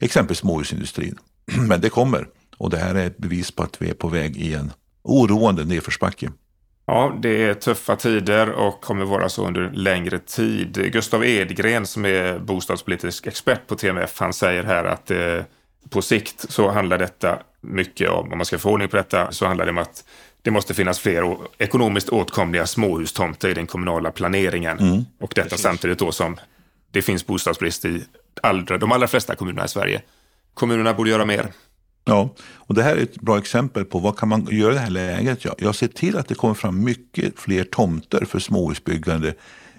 exempelvis 0.00 0.38
småhusindustrin. 0.38 1.18
Men 1.68 1.80
det 1.80 1.88
kommer 1.88 2.28
och 2.56 2.70
det 2.70 2.78
här 2.78 2.94
är 2.94 3.06
ett 3.06 3.18
bevis 3.18 3.50
på 3.50 3.62
att 3.62 3.82
vi 3.82 3.90
är 3.90 3.94
på 3.94 4.08
väg 4.08 4.36
i 4.36 4.54
en 4.54 4.72
oroande 5.02 5.64
nedförsbacke. 5.64 6.30
Ja, 6.86 7.16
det 7.22 7.44
är 7.44 7.54
tuffa 7.54 7.96
tider 7.96 8.50
och 8.50 8.80
kommer 8.80 9.04
vara 9.04 9.28
så 9.28 9.46
under 9.46 9.70
längre 9.70 10.18
tid. 10.18 10.92
Gustav 10.92 11.24
Edgren 11.24 11.86
som 11.86 12.04
är 12.04 12.38
bostadspolitisk 12.38 13.26
expert 13.26 13.66
på 13.66 13.74
TMF, 13.74 14.20
han 14.20 14.32
säger 14.32 14.64
här 14.64 14.84
att 14.84 15.10
eh, 15.10 15.40
på 15.90 16.02
sikt 16.02 16.52
så 16.52 16.70
handlar 16.70 16.98
detta 16.98 17.38
mycket 17.60 18.10
om, 18.10 18.32
om 18.32 18.38
man 18.38 18.44
ska 18.44 18.58
få 18.58 18.70
ordning 18.70 18.88
på 18.88 18.96
detta, 18.96 19.32
så 19.32 19.46
handlar 19.46 19.64
det 19.64 19.70
om 19.70 19.78
att 19.78 20.04
det 20.42 20.50
måste 20.50 20.74
finnas 20.74 20.98
fler 20.98 21.36
ekonomiskt 21.58 22.08
åtkomliga 22.08 22.66
småhustomter 22.66 23.48
i 23.48 23.54
den 23.54 23.66
kommunala 23.66 24.10
planeringen. 24.10 24.78
Mm, 24.78 25.04
och 25.20 25.32
detta 25.34 25.48
precis. 25.48 25.62
samtidigt 25.62 25.98
då 25.98 26.12
som 26.12 26.36
det 26.90 27.02
finns 27.02 27.26
bostadsbrist 27.26 27.84
i 27.84 28.04
allra, 28.42 28.78
de 28.78 28.92
allra 28.92 29.08
flesta 29.08 29.34
kommunerna 29.34 29.64
i 29.64 29.68
Sverige. 29.68 30.02
Kommunerna 30.54 30.94
borde 30.94 31.10
göra 31.10 31.24
mer. 31.24 31.52
Ja, 32.04 32.34
och 32.54 32.74
det 32.74 32.82
här 32.82 32.96
är 32.96 33.02
ett 33.02 33.20
bra 33.20 33.38
exempel 33.38 33.84
på 33.84 33.98
vad 33.98 34.18
kan 34.18 34.28
man 34.28 34.48
göra 34.50 34.72
i 34.72 34.74
det 34.74 34.80
här 34.80 34.90
läget. 34.90 35.44
Ja, 35.44 35.54
jag 35.58 35.74
ser 35.74 35.88
till 35.88 36.16
att 36.16 36.28
det 36.28 36.34
kommer 36.34 36.54
fram 36.54 36.84
mycket 36.84 37.38
fler 37.38 37.64
tomter 37.64 38.24
för 38.24 38.38
småhusbyggande. 38.38 39.34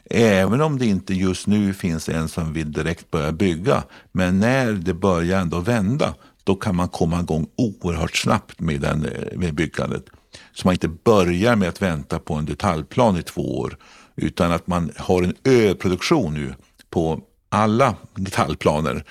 Även 0.10 0.62
om 0.62 0.80
det 0.80 0.86
inte 0.86 1.14
just 1.14 1.48
nu 1.48 1.74
finns 1.74 2.10
en 2.10 2.28
som 2.28 2.54
vill 2.54 2.72
direkt 2.72 3.12
börja 3.12 3.32
bygga. 3.32 3.84
Men 4.12 4.40
när 4.40 4.72
det 4.72 4.94
börjar 4.94 5.42
ändå 5.42 5.60
vända, 5.60 6.14
då 6.44 6.56
kan 6.56 6.76
man 6.76 6.88
komma 6.88 7.20
igång 7.20 7.48
oerhört 7.56 8.18
snabbt 8.18 8.60
med, 8.60 8.82
den, 8.82 9.06
eh, 9.06 9.38
med 9.38 9.54
byggandet. 9.54 10.06
Så 10.54 10.68
man 10.68 10.74
inte 10.74 10.88
börjar 10.88 11.56
med 11.56 11.70
att 11.70 11.82
vänta 11.82 12.20
på 12.20 12.34
en 12.34 12.46
detaljplan 12.46 13.18
i 13.18 13.24
två 13.24 13.60
år 13.60 13.78
utan 14.16 14.52
att 14.52 14.68
man 14.68 14.92
har 14.98 15.24
en 15.24 15.36
överproduktion 15.44 16.34
nu 16.34 16.54
på 16.90 17.22
alla 17.50 17.96
detaljplaner 18.16 19.04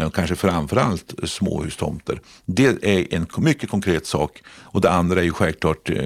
men 0.00 0.10
kanske 0.10 0.36
framförallt 0.36 1.14
småhustomter. 1.24 2.20
Det 2.44 2.84
är 2.84 3.14
en 3.14 3.26
mycket 3.38 3.70
konkret 3.70 4.06
sak 4.06 4.42
och 4.48 4.80
det 4.80 4.90
andra 4.90 5.20
är 5.20 5.24
ju 5.24 5.32
självklart 5.32 5.90
eh, 5.90 5.96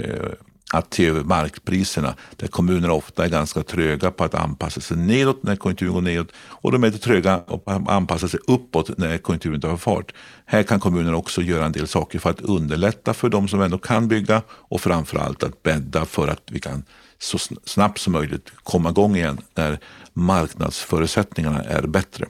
att 0.73 0.95
se 0.95 1.07
över 1.07 1.23
markpriserna 1.23 2.15
där 2.37 2.47
kommunerna 2.47 2.93
ofta 2.93 3.25
är 3.25 3.29
ganska 3.29 3.63
tröga 3.63 4.11
på 4.11 4.25
att 4.25 4.35
anpassa 4.35 4.81
sig 4.81 4.97
nedåt 4.97 5.43
när 5.43 5.57
konjunkturen 5.57 5.95
går 5.95 6.01
nedåt 6.01 6.29
och 6.37 6.73
de 6.73 6.85
är 6.85 6.87
lite 6.87 7.05
tröga 7.05 7.39
på 7.39 7.63
att 7.67 7.89
anpassa 7.89 8.29
sig 8.29 8.41
uppåt 8.47 8.99
när 8.99 9.19
konjunkturen 9.19 9.61
tar 9.61 9.77
fart. 9.77 10.15
Här 10.47 10.63
kan 10.63 10.81
kommunerna 10.81 11.17
också 11.17 11.43
göra 11.43 11.65
en 11.65 11.73
del 11.73 11.89
saker 11.89 12.19
för 12.19 12.31
att 12.31 12.41
underlätta 12.41 13.15
för 13.15 13.29
de 13.29 13.49
som 13.49 13.61
ändå 13.61 13.79
kan 13.79 14.09
bygga 14.09 14.43
och 14.51 14.81
framförallt 14.81 15.43
att 15.43 15.63
bädda 15.63 16.05
för 16.05 16.29
att 16.29 16.43
vi 16.51 16.61
kan 16.61 16.85
så 17.19 17.39
snabbt 17.65 17.99
som 17.99 18.13
möjligt 18.13 18.53
komma 18.63 18.91
igång 18.91 19.17
igen 19.17 19.41
när 19.55 19.79
marknadsförutsättningarna 20.13 21.63
är 21.63 21.87
bättre. 21.87 22.27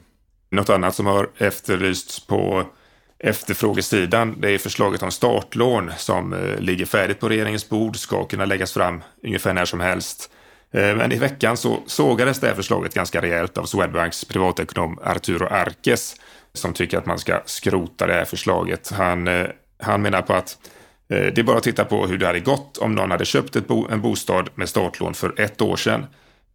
Något 0.55 0.71
annat 0.71 0.95
som 0.95 1.07
har 1.07 1.31
efterlysts 1.39 2.27
på 2.27 2.65
efterfrågesidan, 3.19 4.41
det 4.41 4.51
är 4.51 4.59
förslaget 4.59 5.03
om 5.03 5.11
startlån 5.11 5.93
som 5.97 6.33
eh, 6.33 6.59
ligger 6.59 6.87
färdigt 6.87 7.21
på 7.21 7.29
regeringens 7.29 7.69
bord, 7.69 7.97
ska 7.97 8.25
kunna 8.25 8.45
läggas 8.45 8.73
fram 8.73 9.03
ungefär 9.23 9.55
när 9.55 9.65
som 9.65 9.81
helst. 9.81 10.31
Eh, 10.73 10.97
men 10.97 11.13
i 11.13 11.19
veckan 11.19 11.57
så 11.57 11.83
sågades 11.87 12.41
det 12.41 12.47
här 12.47 12.55
förslaget 12.55 12.95
ganska 12.95 13.23
rejält 13.23 13.59
av 13.59 13.65
Swedbanks 13.65 14.25
privatekonom 14.25 14.99
Arturo 15.05 15.47
Arkes 15.47 16.17
som 16.53 16.73
tycker 16.73 16.99
att 16.99 17.07
man 17.07 17.19
ska 17.19 17.41
skrota 17.47 18.07
det 18.07 18.15
här 18.15 18.25
förslaget. 18.25 18.91
Han, 18.91 19.29
eh, 19.29 19.47
han 19.79 20.03
menar 20.03 20.23
på 20.23 20.33
att 20.35 20.59
det 21.09 21.39
är 21.39 21.43
bara 21.43 21.57
att 21.57 21.63
titta 21.63 21.85
på 21.85 22.07
hur 22.07 22.19
det 22.19 22.27
hade 22.27 22.41
gått 22.41 22.79
om 22.79 22.95
någon 22.95 23.11
hade 23.11 23.25
köpt 23.25 23.67
bo, 23.67 23.89
en 23.91 24.01
bostad 24.01 24.49
med 24.55 24.69
startlån 24.69 25.15
för 25.15 25.41
ett 25.41 25.63
år 25.63 25.77
sedan 25.77 26.07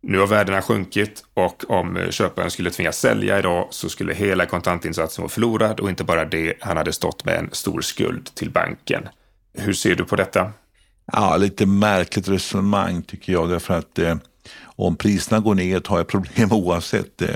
nu 0.01 0.19
har 0.19 0.27
värdena 0.27 0.61
sjunkit 0.61 1.23
och 1.33 1.63
om 1.69 1.97
eh, 1.97 2.09
köparen 2.09 2.51
skulle 2.51 2.71
tvingas 2.71 2.99
sälja 2.99 3.39
idag 3.39 3.67
så 3.71 3.89
skulle 3.89 4.13
hela 4.13 4.45
kontantinsatsen 4.45 5.21
vara 5.21 5.29
förlorad 5.29 5.79
och 5.79 5.89
inte 5.89 6.03
bara 6.03 6.25
det, 6.25 6.53
han 6.59 6.77
hade 6.77 6.93
stått 6.93 7.25
med 7.25 7.35
en 7.35 7.49
stor 7.51 7.81
skuld 7.81 8.35
till 8.35 8.51
banken. 8.51 9.07
Hur 9.53 9.73
ser 9.73 9.95
du 9.95 10.05
på 10.05 10.15
detta? 10.15 10.51
Ja, 11.11 11.37
lite 11.37 11.65
märkligt 11.65 12.27
resonemang 12.27 13.01
tycker 13.01 13.33
jag 13.33 13.49
därför 13.49 13.73
att 13.73 13.99
eh, 13.99 14.15
om 14.63 14.95
priserna 14.95 15.39
går 15.39 15.55
ner 15.55 15.81
har 15.85 15.97
jag 15.97 16.07
problem 16.07 16.51
oavsett. 16.51 17.21
Eh, 17.21 17.35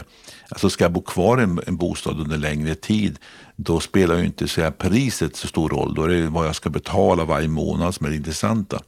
alltså 0.50 0.70
ska 0.70 0.84
jag 0.84 0.92
bo 0.92 1.02
kvar 1.02 1.40
i 1.40 1.44
en, 1.44 1.62
en 1.68 1.78
bostad 1.78 2.20
under 2.20 2.38
längre 2.38 2.76
tid 2.76 3.20
då 3.56 3.80
spelar 3.80 4.18
ju 4.18 4.26
inte 4.26 4.48
så 4.48 4.72
priset 4.72 5.36
så 5.36 5.48
stor 5.48 5.70
roll. 5.70 5.96
Då 5.96 6.04
är 6.04 6.10
det 6.10 6.28
vad 6.28 6.48
jag 6.48 6.56
ska 6.56 6.70
betala 6.70 7.26
varje 7.26 7.48
månad 7.48 7.96
som 7.96 8.06
är 8.06 8.10
det 8.10 8.16
intressanta. 8.16 8.80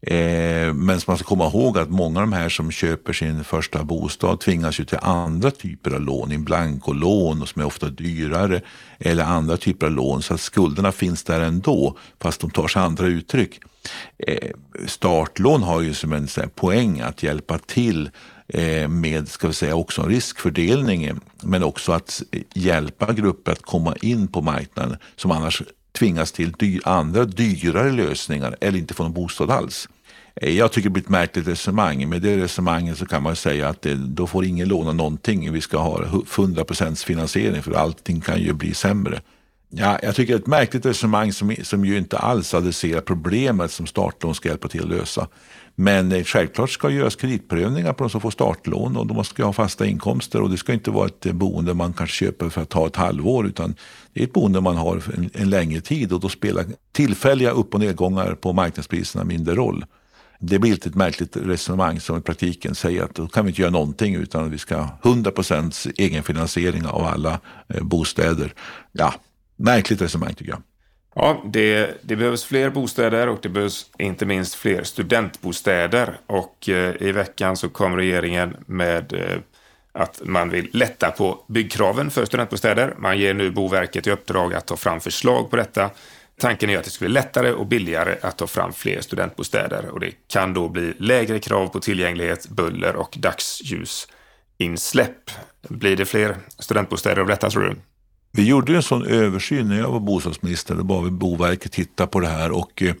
Eh, 0.00 0.74
men 0.74 1.00
man 1.06 1.18
ska 1.18 1.24
komma 1.24 1.46
ihåg 1.46 1.78
att 1.78 1.90
många 1.90 2.20
av 2.20 2.26
de 2.26 2.32
här 2.32 2.48
som 2.48 2.70
köper 2.70 3.12
sin 3.12 3.44
första 3.44 3.84
bostad 3.84 4.40
tvingas 4.40 4.80
ju 4.80 4.84
till 4.84 4.98
andra 5.02 5.50
typer 5.50 5.90
av 5.90 6.00
lån, 6.00 6.32
in 6.32 6.44
blankolån 6.44 7.46
som 7.46 7.62
är 7.62 7.66
ofta 7.66 7.88
dyrare 7.88 8.60
eller 8.98 9.24
andra 9.24 9.56
typer 9.56 9.86
av 9.86 9.92
lån 9.92 10.22
så 10.22 10.34
att 10.34 10.40
skulderna 10.40 10.92
finns 10.92 11.24
där 11.24 11.40
ändå 11.40 11.96
fast 12.20 12.40
de 12.40 12.50
tar 12.50 12.68
sig 12.68 12.82
andra 12.82 13.06
uttryck. 13.06 13.60
Eh, 14.26 14.50
startlån 14.86 15.62
har 15.62 15.80
ju 15.80 15.94
som 15.94 16.12
en 16.12 16.28
här, 16.36 16.46
poäng 16.46 17.00
att 17.00 17.22
hjälpa 17.22 17.58
till 17.58 18.10
eh, 18.48 18.88
med 18.88 19.28
ska 19.28 19.48
vi 19.48 19.54
säga, 19.54 19.74
också 19.74 20.02
en 20.02 20.08
riskfördelning 20.08 21.20
men 21.42 21.62
också 21.62 21.92
att 21.92 22.22
hjälpa 22.54 23.12
grupper 23.12 23.52
att 23.52 23.62
komma 23.62 23.96
in 24.02 24.28
på 24.28 24.42
marknaden 24.42 24.96
som 25.16 25.30
annars 25.30 25.62
tvingas 25.98 26.32
till 26.32 26.52
dy 26.52 26.80
andra 26.84 27.24
dyrare 27.24 27.92
lösningar 27.92 28.56
eller 28.60 28.78
inte 28.78 28.94
få 28.94 29.02
någon 29.02 29.12
bostad 29.12 29.50
alls. 29.50 29.88
Eh, 30.36 30.56
jag 30.56 30.72
tycker 30.72 30.88
det 30.88 30.92
blir 30.92 31.02
ett 31.02 31.08
märkligt 31.08 31.48
resonemang. 31.48 32.08
Med 32.08 32.22
det 32.22 32.36
resonemanget 32.36 32.98
så 32.98 33.06
kan 33.06 33.22
man 33.22 33.36
säga 33.36 33.68
att 33.68 33.82
det, 33.82 33.94
då 33.94 34.26
får 34.26 34.44
ingen 34.44 34.68
låna 34.68 34.92
någonting. 34.92 35.52
Vi 35.52 35.60
ska 35.60 35.78
ha 35.78 36.04
100 36.36 36.64
finansiering 37.06 37.62
för 37.62 37.72
allting 37.72 38.20
kan 38.20 38.40
ju 38.40 38.52
bli 38.52 38.74
sämre. 38.74 39.20
Ja, 39.70 39.98
jag 40.02 40.14
tycker 40.14 40.32
det 40.32 40.36
är 40.36 40.40
ett 40.40 40.46
märkligt 40.46 40.86
resonemang 40.86 41.32
som, 41.32 41.56
som 41.62 41.84
ju 41.84 41.98
inte 41.98 42.18
alls 42.18 42.54
adresserar 42.54 43.00
problemet 43.00 43.70
som 43.70 43.86
startlån 43.86 44.34
ska 44.34 44.48
hjälpa 44.48 44.68
till 44.68 44.82
att 44.82 44.88
lösa. 44.88 45.28
Men 45.80 46.12
eh, 46.12 46.24
självklart 46.24 46.70
ska 46.70 46.90
göras 46.90 47.16
kreditprövningar 47.16 47.92
på 47.92 48.04
de 48.04 48.10
som 48.10 48.20
får 48.20 48.30
startlån 48.30 48.96
och 48.96 49.06
de 49.06 49.24
ska 49.24 49.44
ha 49.44 49.52
fasta 49.52 49.86
inkomster 49.86 50.40
och 50.40 50.50
det 50.50 50.56
ska 50.56 50.72
inte 50.72 50.90
vara 50.90 51.06
ett 51.06 51.26
eh, 51.26 51.32
boende 51.32 51.74
man 51.74 51.92
kanske 51.92 52.16
köper 52.16 52.48
för 52.48 52.62
att 52.62 52.68
ta 52.68 52.86
ett 52.86 52.96
halvår 52.96 53.46
utan 53.46 53.74
det 54.12 54.20
är 54.20 54.24
ett 54.24 54.32
boende 54.32 54.60
man 54.60 54.76
har 54.76 55.02
en, 55.16 55.30
en 55.34 55.50
längre 55.50 55.80
tid 55.80 56.12
och 56.12 56.20
då 56.20 56.28
spelar 56.28 56.64
tillfälliga 56.92 57.50
upp 57.50 57.74
och 57.74 57.80
nedgångar 57.80 58.34
på 58.34 58.52
marknadspriserna 58.52 59.24
mindre 59.24 59.54
roll. 59.54 59.84
Det 60.40 60.58
blir 60.58 60.72
ett 60.72 60.94
märkligt 60.94 61.36
resonemang 61.36 62.00
som 62.00 62.18
i 62.18 62.20
praktiken 62.20 62.74
säger 62.74 63.02
att 63.02 63.14
då 63.14 63.28
kan 63.28 63.44
vi 63.44 63.50
inte 63.50 63.60
göra 63.60 63.72
någonting 63.72 64.14
utan 64.14 64.50
vi 64.50 64.58
ska 64.58 64.76
ha 64.76 64.98
100% 65.02 65.92
egenfinansiering 65.96 66.86
av 66.86 67.04
alla 67.04 67.40
eh, 67.68 67.82
bostäder. 67.82 68.54
Ja, 68.92 69.14
märkligt 69.56 70.02
resonemang 70.02 70.34
tycker 70.34 70.50
jag. 70.52 70.62
Ja, 71.20 71.42
det, 71.44 71.90
det, 72.02 72.16
behövs 72.16 72.44
fler 72.44 72.70
bostäder 72.70 73.28
och 73.28 73.38
det 73.42 73.48
behövs 73.48 73.90
inte 73.98 74.26
minst 74.26 74.54
fler 74.54 74.82
studentbostäder. 74.82 76.20
Och 76.26 76.68
eh, 76.68 77.02
i 77.02 77.12
veckan 77.12 77.56
så 77.56 77.68
kom 77.68 77.96
regeringen 77.96 78.56
med 78.66 79.12
eh, 79.12 79.38
att 79.92 80.20
man 80.24 80.50
vill 80.50 80.70
lätta 80.72 81.10
på 81.10 81.44
byggkraven 81.48 82.10
för 82.10 82.24
studentbostäder. 82.24 82.94
Man 82.98 83.18
ger 83.18 83.34
nu 83.34 83.50
Boverket 83.50 84.06
i 84.06 84.10
uppdrag 84.10 84.54
att 84.54 84.66
ta 84.66 84.76
fram 84.76 85.00
förslag 85.00 85.50
på 85.50 85.56
detta. 85.56 85.90
Tanken 86.40 86.70
är 86.70 86.78
att 86.78 86.84
det 86.84 86.90
ska 86.90 87.04
bli 87.04 87.14
lättare 87.14 87.52
och 87.52 87.66
billigare 87.66 88.16
att 88.22 88.38
ta 88.38 88.46
fram 88.46 88.72
fler 88.72 89.00
studentbostäder 89.00 89.88
och 89.88 90.00
det 90.00 90.12
kan 90.28 90.54
då 90.54 90.68
bli 90.68 90.94
lägre 90.98 91.38
krav 91.38 91.68
på 91.68 91.80
tillgänglighet, 91.80 92.48
buller 92.48 92.96
och 92.96 93.18
dagsljusinsläpp. 93.18 95.30
Blir 95.68 95.96
det 95.96 96.04
fler 96.04 96.36
studentbostäder 96.58 97.22
av 97.22 97.28
detta 97.28 97.50
tror 97.50 97.62
du? 97.62 97.76
Vi 98.38 98.44
gjorde 98.44 98.76
en 98.76 98.82
sån 98.82 99.06
översyn 99.06 99.68
när 99.68 99.78
jag 99.78 99.90
var 99.90 100.00
bostadsminister. 100.00 100.74
Då 100.74 100.82
bad 100.82 101.04
vi 101.04 101.10
Boverket 101.10 101.72
titta 101.72 102.06
på 102.06 102.20
det 102.20 102.28
här 102.28 102.50
och 102.50 102.82
eh, 102.82 102.94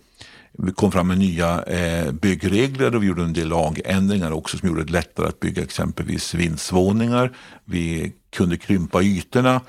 vi 0.52 0.72
kom 0.72 0.92
fram 0.92 1.08
med 1.08 1.18
nya 1.18 1.62
eh, 1.62 2.12
byggregler 2.12 2.94
och 2.94 3.02
vi 3.02 3.06
gjorde 3.06 3.22
en 3.22 3.32
del 3.32 3.48
lagändringar 3.48 4.30
också 4.30 4.58
som 4.58 4.68
gjorde 4.68 4.84
det 4.84 4.92
lättare 4.92 5.28
att 5.28 5.40
bygga 5.40 5.62
exempelvis 5.62 6.34
vindsvåningar. 6.34 7.36
Vi 7.64 8.12
kunde 8.30 8.56
krympa 8.56 9.02
ytorna 9.02 9.60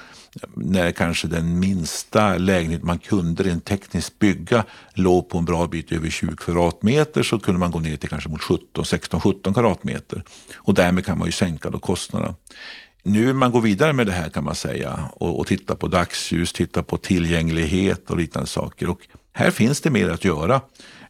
när 0.56 0.92
kanske 0.92 1.28
den 1.28 1.60
minsta 1.60 2.38
lägenhet 2.38 2.84
man 2.84 3.00
kunde 3.00 3.44
rent 3.44 3.66
tekniskt 3.66 4.20
bygga 4.20 4.64
låg 4.94 5.30
på 5.30 5.38
en 5.38 5.46
bra 5.46 5.68
bit 5.68 5.92
över 5.92 6.10
20 6.10 6.36
kvadratmeter 6.36 7.24
så 7.24 7.40
kunde 7.40 7.60
man 7.60 7.72
gå 7.72 7.80
ner 7.80 7.98
till 7.98 8.10
kanske 8.10 8.30
mot 8.30 8.42
17, 8.42 8.86
16, 8.86 9.22
17 9.22 9.54
kvadratmeter 9.54 10.24
och 10.56 10.74
därmed 10.74 11.06
kan 11.06 11.18
man 11.18 11.28
ju 11.28 11.32
sänka 11.32 11.70
då 11.70 11.80
kostnaderna 11.80 12.36
nu 13.12 13.26
vill 13.26 13.36
man 13.36 13.52
gå 13.52 13.60
vidare 13.60 13.94
med 13.94 14.08
det 14.08 14.12
här 14.12 14.30
kan 14.30 14.44
man 14.44 14.56
säga 14.56 15.10
och, 15.14 15.40
och 15.40 15.48
titta 15.48 15.76
på 15.76 15.88
dagsljus, 15.88 16.54
titta 16.54 16.84
på 16.84 16.98
tillgänglighet 16.98 18.10
och 18.10 18.18
liknande 18.18 18.50
saker. 18.50 18.90
Och 18.90 19.08
här 19.34 19.52
finns 19.52 19.82
det 19.82 19.90
mer 19.90 20.10
att 20.10 20.26
göra. 20.26 20.62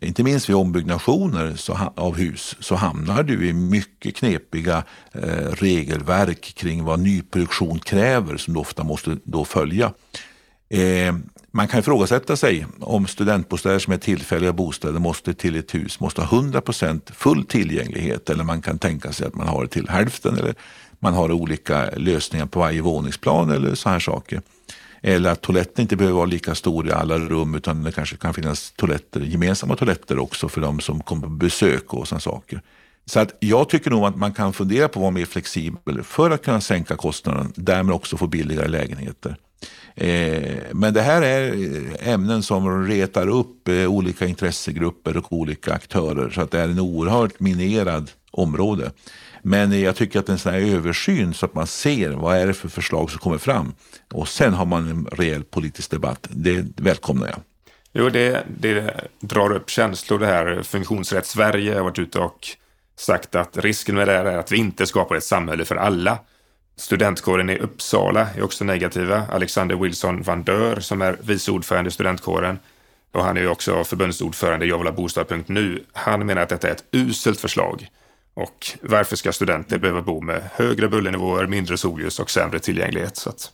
Inte 0.02 0.24
minst 0.24 0.50
vid 0.50 0.56
ombyggnationer 0.56 1.56
så, 1.56 1.80
av 1.96 2.18
hus 2.18 2.56
så 2.60 2.76
hamnar 2.76 3.24
du 3.24 3.48
i 3.48 3.54
mycket 3.54 4.16
knepiga 4.16 4.84
eh, 5.12 5.52
regelverk 5.52 6.54
kring 6.56 6.84
vad 6.84 7.00
nyproduktion 7.00 7.80
kräver 7.80 8.38
som 8.38 8.54
du 8.54 8.60
ofta 8.60 8.84
måste 8.84 9.18
då 9.24 9.46
följa. 9.46 9.94
Eh, 10.70 11.16
man 11.52 11.68
kan 11.68 11.80
ifrågasätta 11.80 12.36
sig 12.36 12.66
om 12.80 13.08
studentbostäder 13.08 13.80
som 13.80 13.94
är 13.94 13.98
tillfälliga 13.98 14.54
bostäder 14.54 15.00
måste 15.00 15.34
till 15.34 15.56
ett 15.56 15.76
hus 15.76 16.00
måste 16.00 16.22
ha 16.22 16.42
100% 16.42 17.12
full 17.12 17.46
tillgänglighet 17.46 18.30
eller 18.30 18.44
man 18.44 18.62
kan 18.62 18.80
tänka 18.80 19.12
sig 19.12 19.28
att 19.28 19.36
man 19.36 19.48
har 19.48 19.64
det 19.64 19.70
till 19.70 19.90
hälften 19.90 20.38
eller 20.38 20.56
man 21.00 21.14
har 21.14 21.32
olika 21.32 21.90
lösningar 21.90 22.46
på 22.46 22.60
varje 22.60 22.82
våningsplan 22.82 23.52
eller 23.52 23.76
så 23.76 23.90
här 23.90 24.00
saker. 24.00 24.42
Eller 25.02 25.32
att 25.32 25.42
toaletten 25.42 25.82
inte 25.82 25.96
behöver 25.96 26.16
vara 26.16 26.26
lika 26.26 26.56
stor 26.56 26.88
i 26.88 26.92
alla 26.92 27.18
rum 27.18 27.56
utan 27.56 27.84
det 27.84 27.92
kanske 27.92 28.18
kan 28.18 28.34
finnas 28.34 28.72
toaletter, 28.72 29.20
gemensamma 29.20 29.76
toaletter 29.76 30.20
också 30.20 30.50
för 30.50 30.62
de 30.62 30.80
som 30.80 31.02
kommer 31.02 31.22
på 31.22 31.30
besök 31.30 31.94
och 31.94 32.08
sådana 32.08 32.20
saker. 32.20 32.62
Så 33.06 33.20
att 33.20 33.38
jag 33.40 33.70
tycker 33.70 33.90
nog 33.90 34.06
att 34.06 34.16
man 34.16 34.34
kan 34.34 34.54
fundera 34.54 34.88
på 34.88 35.00
att 35.00 35.02
vara 35.02 35.12
mer 35.12 35.26
flexibel 35.26 36.04
för 36.04 36.32
att 36.32 36.44
kunna 36.44 36.62
sänka 36.62 36.96
kostnaden, 36.96 37.54
därmed 37.56 37.96
också 37.96 38.18
få 38.18 38.28
billigare 38.28 38.68
lägenheter. 38.68 39.36
Eh, 39.96 40.54
men 40.72 40.94
det 40.94 41.02
här 41.02 41.22
är 41.22 41.54
eh, 41.54 42.14
ämnen 42.14 42.44
som 42.44 42.88
retar 42.88 43.28
upp 43.28 43.68
eh, 43.68 43.86
olika 43.86 44.26
intressegrupper 44.26 45.18
och 45.18 45.34
olika 45.34 45.74
aktörer 45.74 46.30
så 46.30 46.42
att 46.42 46.52
det 46.52 46.60
är 46.60 46.70
en 46.70 46.80
oerhört 46.80 47.40
minerad 47.40 48.12
område. 48.32 48.92
Men 49.42 49.82
jag 49.82 49.96
tycker 49.96 50.20
att 50.20 50.30
en 50.30 50.40
sån 50.40 50.54
här 50.54 50.60
översyn 50.60 51.34
så 51.34 51.46
att 51.46 51.54
man 51.54 51.68
ser 51.68 52.10
vad 52.10 52.38
är 52.38 52.48
det 52.48 52.54
för 52.54 52.70
förslag 52.70 53.12
som 53.12 53.20
kommer 53.20 53.38
fram 53.38 53.74
och 54.14 54.28
sen 54.28 54.54
har 54.54 54.66
man 54.66 54.90
en 54.90 55.06
rejäl 55.06 55.44
politisk 55.44 55.92
debatt. 55.92 56.28
Det 56.30 56.66
välkomnar 56.76 57.28
jag. 57.28 57.40
Jo, 57.94 58.10
det, 58.10 58.44
det 58.60 58.94
drar 59.20 59.52
upp 59.52 59.70
känslor 59.70 60.20
det 60.20 60.26
här. 60.26 60.64
Funktionsrätt 60.64 61.26
Sverige 61.26 61.76
har 61.76 61.84
varit 61.84 62.00
ute 62.00 62.20
och 62.20 62.48
sagt 62.96 63.36
att 63.36 63.58
risken 63.58 63.96
med 63.96 64.08
det 64.08 64.14
här 64.14 64.26
är 64.26 64.38
att 64.38 64.52
vi 64.52 64.58
inte 64.58 64.86
skapar 64.86 65.16
ett 65.16 65.24
samhälle 65.24 65.66
för 65.66 65.76
alla. 65.76 66.18
Studentkåren 66.76 67.50
i 67.50 67.58
Uppsala 67.58 68.28
är 68.36 68.44
också 68.44 68.64
negativa. 68.64 69.24
Alexander 69.32 69.76
Wilson 69.76 70.22
van 70.22 70.44
Dör 70.44 70.80
som 70.80 71.02
är 71.02 71.18
vice 71.22 71.52
ordförande 71.52 71.88
i 71.88 71.92
studentkåren 71.92 72.60
Och 73.12 73.24
han 73.24 73.38
är 73.38 73.42
ju 73.42 73.48
också 73.48 73.84
förbundsordförande 73.84 74.66
i 74.66 74.70
Jag 74.70 74.78
vill 74.78 74.88
ha 74.88 74.94
bostad.nu. 74.94 75.84
Han 75.94 76.26
menar 76.26 76.42
att 76.42 76.50
detta 76.50 76.68
är 76.68 76.72
ett 76.72 76.84
uselt 76.92 77.40
förslag. 77.40 77.88
Och 78.40 78.78
varför 78.82 79.16
ska 79.16 79.32
studenter 79.34 79.78
behöva 79.78 80.02
bo 80.02 80.22
med 80.22 80.50
högre 80.54 80.88
bullernivåer, 80.88 81.48
mindre 81.48 81.78
solljus 81.78 82.20
och 82.20 82.32
sämre 82.32 82.60
tillgänglighet? 82.60 83.18
Så 83.18 83.30
att, 83.30 83.52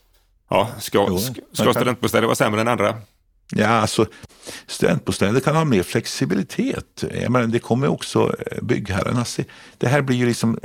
ja, 0.50 0.70
ska, 0.78 1.06
jo, 1.08 1.18
ska 1.52 1.72
studentbostäder 1.72 2.26
vara 2.26 2.36
sämre 2.36 2.60
än 2.60 2.68
andra? 2.68 2.96
Ja, 3.50 3.68
alltså 3.68 4.06
studentbostäder 4.66 5.40
kan 5.40 5.56
ha 5.56 5.64
mer 5.64 5.82
flexibilitet. 5.82 7.04
Jag 7.22 7.32
menar, 7.32 7.46
det 7.46 7.58
kommer 7.58 7.88
också 7.88 8.34
eh, 8.38 8.62
byggherrarna 8.62 9.24
se. 9.24 9.44
Det 9.78 9.88
här 9.88 10.02
blir 10.02 10.16
ju 10.16 10.26
liksom, 10.26 10.58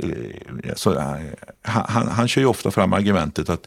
alltså, 0.70 1.22
han, 1.62 2.08
han 2.08 2.28
kör 2.28 2.40
ju 2.40 2.46
ofta 2.46 2.70
fram 2.70 2.92
argumentet 2.92 3.48
att 3.48 3.66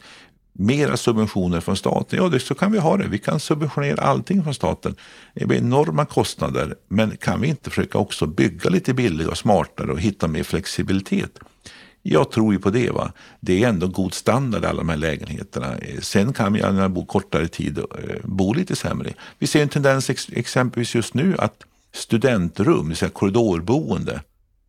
mera 0.57 0.97
subventioner 0.97 1.59
från 1.59 1.77
staten. 1.77 2.19
Ja, 2.19 2.29
det, 2.29 2.39
så 2.39 2.55
kan 2.55 2.71
vi 2.71 2.79
ha 2.79 2.97
det. 2.97 3.07
Vi 3.07 3.17
kan 3.17 3.39
subventionera 3.39 4.01
allting 4.01 4.43
från 4.43 4.53
staten. 4.53 4.95
Det 5.33 5.45
blir 5.45 5.57
enorma 5.57 6.05
kostnader, 6.05 6.75
men 6.87 7.17
kan 7.17 7.41
vi 7.41 7.47
inte 7.47 7.69
försöka 7.69 7.97
också 7.97 8.25
bygga 8.25 8.69
lite 8.69 8.93
billigare 8.93 9.31
och 9.31 9.37
smartare 9.37 9.91
och 9.91 9.99
hitta 9.99 10.27
mer 10.27 10.43
flexibilitet? 10.43 11.39
Jag 12.01 12.31
tror 12.31 12.53
ju 12.53 12.59
på 12.59 12.69
det. 12.69 12.89
Va? 12.89 13.11
Det 13.39 13.63
är 13.63 13.69
ändå 13.69 13.87
god 13.87 14.13
standard 14.13 14.63
i 14.63 14.67
alla 14.67 14.77
de 14.77 14.89
här 14.89 14.97
lägenheterna. 14.97 15.77
Sen 16.01 16.33
kan 16.33 16.53
vi, 16.53 16.61
när 16.61 16.71
man 16.71 16.93
bor 16.93 17.05
kortare 17.05 17.47
tid, 17.47 17.77
eh, 17.77 17.85
bo 18.23 18.53
lite 18.53 18.75
sämre. 18.75 19.13
Vi 19.39 19.47
ser 19.47 19.61
en 19.61 19.69
tendens 19.69 20.09
exempelvis 20.31 20.95
just 20.95 21.13
nu 21.13 21.35
att 21.39 21.63
studentrum, 21.93 22.83
det 22.83 22.87
vill 22.87 22.97
säga 22.97 23.09
korridorboende, 23.09 24.21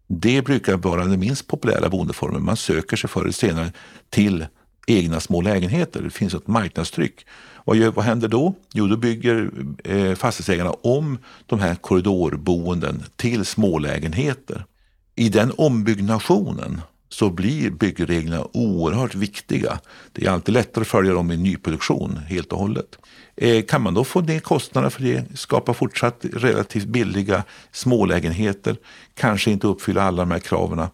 det 0.08 0.42
brukar 0.42 0.76
vara 0.76 1.04
den 1.04 1.20
minst 1.20 1.46
populära 1.46 1.88
boendeformen. 1.88 2.44
Man 2.44 2.56
söker 2.56 2.96
sig 2.96 3.10
förr 3.10 3.20
eller 3.20 3.32
senare 3.32 3.72
till 4.10 4.46
egna 4.86 5.20
små 5.20 5.40
lägenheter. 5.40 6.02
Det 6.02 6.10
finns 6.10 6.34
ett 6.34 6.46
marknadstryck. 6.46 7.26
Vad, 7.64 7.76
gör, 7.76 7.90
vad 7.90 8.04
händer 8.04 8.28
då? 8.28 8.54
Jo, 8.72 8.86
då 8.86 8.96
bygger 8.96 9.50
eh, 9.84 10.14
fastighetsägarna 10.14 10.70
om 10.70 11.18
de 11.46 11.60
här 11.60 11.74
korridorboenden 11.74 13.02
till 13.16 13.44
smålägenheter. 13.44 14.64
I 15.14 15.28
den 15.28 15.52
ombyggnationen 15.56 16.80
så 17.08 17.30
blir 17.30 17.70
byggreglerna 17.70 18.46
oerhört 18.52 19.14
viktiga. 19.14 19.78
Det 20.12 20.26
är 20.26 20.30
alltid 20.30 20.54
lättare 20.54 20.82
att 20.82 20.88
följa 20.88 21.12
dem 21.12 21.30
i 21.30 21.36
nyproduktion 21.36 22.20
helt 22.28 22.52
och 22.52 22.58
hållet. 22.58 22.98
Eh, 23.36 23.64
kan 23.64 23.82
man 23.82 23.94
då 23.94 24.04
få 24.04 24.20
ner 24.20 24.40
kostnaderna 24.40 24.90
för 24.90 25.02
det, 25.02 25.24
skapa 25.34 25.74
fortsatt 25.74 26.24
relativt 26.32 26.84
billiga 26.84 27.44
smålägenheter, 27.72 28.76
kanske 29.14 29.50
inte 29.50 29.66
uppfylla 29.66 30.02
alla 30.02 30.22
de 30.22 30.30
här 30.30 30.38
kraven. 30.38 30.88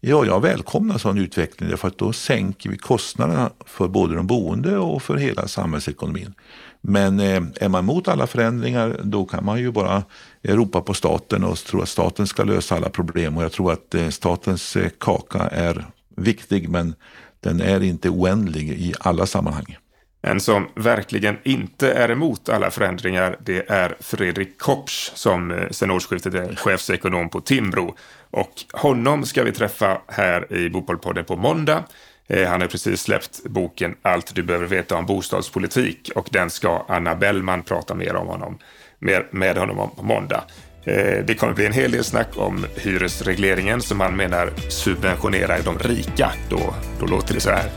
Ja, 0.00 0.26
jag 0.26 0.40
välkomnar 0.40 0.98
sån 0.98 1.18
utveckling 1.18 1.68
därför 1.68 1.88
att 1.88 1.98
då 1.98 2.12
sänker 2.12 2.70
vi 2.70 2.76
kostnaderna 2.76 3.50
för 3.66 3.88
både 3.88 4.14
de 4.14 4.26
boende 4.26 4.78
och 4.78 5.02
för 5.02 5.16
hela 5.16 5.48
samhällsekonomin. 5.48 6.34
Men 6.80 7.20
eh, 7.20 7.42
är 7.60 7.68
man 7.68 7.84
emot 7.84 8.08
alla 8.08 8.26
förändringar 8.26 9.00
då 9.02 9.24
kan 9.24 9.44
man 9.44 9.58
ju 9.58 9.72
bara 9.72 10.02
ropa 10.42 10.80
på 10.80 10.94
staten 10.94 11.44
och 11.44 11.58
tro 11.58 11.80
att 11.80 11.88
staten 11.88 12.26
ska 12.26 12.44
lösa 12.44 12.76
alla 12.76 12.88
problem. 12.88 13.36
Och 13.36 13.42
jag 13.42 13.52
tror 13.52 13.72
att 13.72 13.94
eh, 13.94 14.08
statens 14.08 14.76
eh, 14.76 14.88
kaka 14.98 15.38
är 15.38 15.86
viktig 16.16 16.68
men 16.68 16.94
den 17.40 17.60
är 17.60 17.82
inte 17.82 18.10
oändlig 18.10 18.70
i 18.70 18.94
alla 19.00 19.26
sammanhang. 19.26 19.76
En 20.22 20.40
som 20.40 20.68
verkligen 20.74 21.38
inte 21.42 21.92
är 21.92 22.10
emot 22.10 22.48
alla 22.48 22.70
förändringar 22.70 23.36
det 23.40 23.70
är 23.70 23.96
Fredrik 24.00 24.58
Kopsch 24.58 25.10
som 25.14 25.50
eh, 25.50 25.70
sedan 25.70 25.90
årsskiftet 25.90 26.34
är 26.34 26.54
chefsekonom 26.54 27.30
på 27.30 27.40
Timbro. 27.40 27.96
Och 28.30 28.52
honom 28.72 29.26
ska 29.26 29.42
vi 29.42 29.52
träffa 29.52 30.00
här 30.06 30.52
i 30.52 30.70
Bopolpodden 30.70 31.24
på 31.24 31.36
måndag. 31.36 31.84
Eh, 32.28 32.48
han 32.48 32.60
har 32.60 32.68
precis 32.68 33.02
släppt 33.02 33.44
boken 33.44 33.94
Allt 34.02 34.34
du 34.34 34.42
behöver 34.42 34.66
veta 34.66 34.96
om 34.96 35.06
bostadspolitik 35.06 36.10
och 36.14 36.28
den 36.30 36.50
ska 36.50 36.84
Anna 36.88 37.14
Bellman 37.14 37.62
prata 37.62 37.94
mer 37.94 38.16
om 38.16 38.26
honom, 38.26 38.58
mer 38.98 39.26
med 39.30 39.56
honom 39.56 39.78
om 39.78 39.90
på 39.90 40.02
måndag. 40.02 40.44
Eh, 40.84 41.24
det 41.24 41.34
kommer 41.34 41.52
bli 41.52 41.66
en 41.66 41.72
hel 41.72 41.90
del 41.90 42.04
snack 42.04 42.28
om 42.36 42.66
hyresregleringen 42.76 43.80
som 43.80 44.00
han 44.00 44.16
menar 44.16 44.50
subventionerar 44.68 45.60
de 45.64 45.78
rika. 45.78 46.32
Då, 46.50 46.74
då 47.00 47.06
låter 47.06 47.34
det 47.34 47.40
så 47.40 47.50
här. 47.50 47.70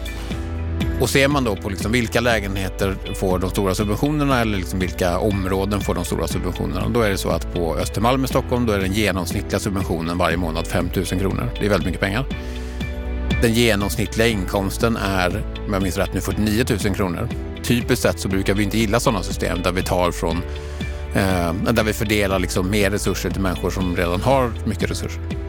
Och 1.01 1.09
ser 1.09 1.27
man 1.27 1.43
då 1.43 1.55
på 1.55 1.69
liksom 1.69 1.91
vilka 1.91 2.21
lägenheter 2.21 2.95
får 3.15 3.39
de 3.39 3.49
stora 3.49 3.75
subventionerna 3.75 4.41
eller 4.41 4.57
liksom 4.57 4.79
vilka 4.79 5.19
områden 5.19 5.81
får 5.81 5.95
de 5.95 6.05
stora 6.05 6.27
subventionerna. 6.27 6.89
Då 6.89 7.01
är 7.01 7.09
det 7.09 7.17
så 7.17 7.29
att 7.29 7.53
på 7.53 7.75
Östermalm 7.75 8.25
i 8.25 8.27
Stockholm 8.27 8.65
då 8.65 8.73
är 8.73 8.79
den 8.79 8.93
genomsnittliga 8.93 9.59
subventionen 9.59 10.17
varje 10.17 10.37
månad 10.37 10.67
5 10.67 10.89
000 10.95 11.05
kronor. 11.05 11.49
Det 11.59 11.65
är 11.65 11.69
väldigt 11.69 11.85
mycket 11.85 12.01
pengar. 12.01 12.25
Den 13.41 13.53
genomsnittliga 13.53 14.27
inkomsten 14.27 14.97
är, 14.97 15.43
om 15.67 15.73
jag 15.73 15.83
minns 15.83 15.97
rätt 15.97 16.13
nu, 16.13 16.21
49 16.21 16.65
000 16.85 16.95
kronor. 16.95 17.29
Typiskt 17.63 18.03
sett 18.03 18.19
så 18.19 18.27
brukar 18.27 18.53
vi 18.53 18.63
inte 18.63 18.77
gilla 18.77 18.99
sådana 18.99 19.23
system 19.23 19.61
där 19.61 19.71
vi 19.71 19.83
tar 19.83 20.11
från 20.11 20.37
eh, 21.15 21.53
där 21.73 21.83
vi 21.83 21.93
fördelar 21.93 22.39
liksom 22.39 22.69
mer 22.69 22.89
resurser 22.89 23.29
till 23.29 23.41
människor 23.41 23.69
som 23.69 23.95
redan 23.95 24.21
har 24.21 24.51
mycket 24.65 24.91
resurser. 24.91 25.40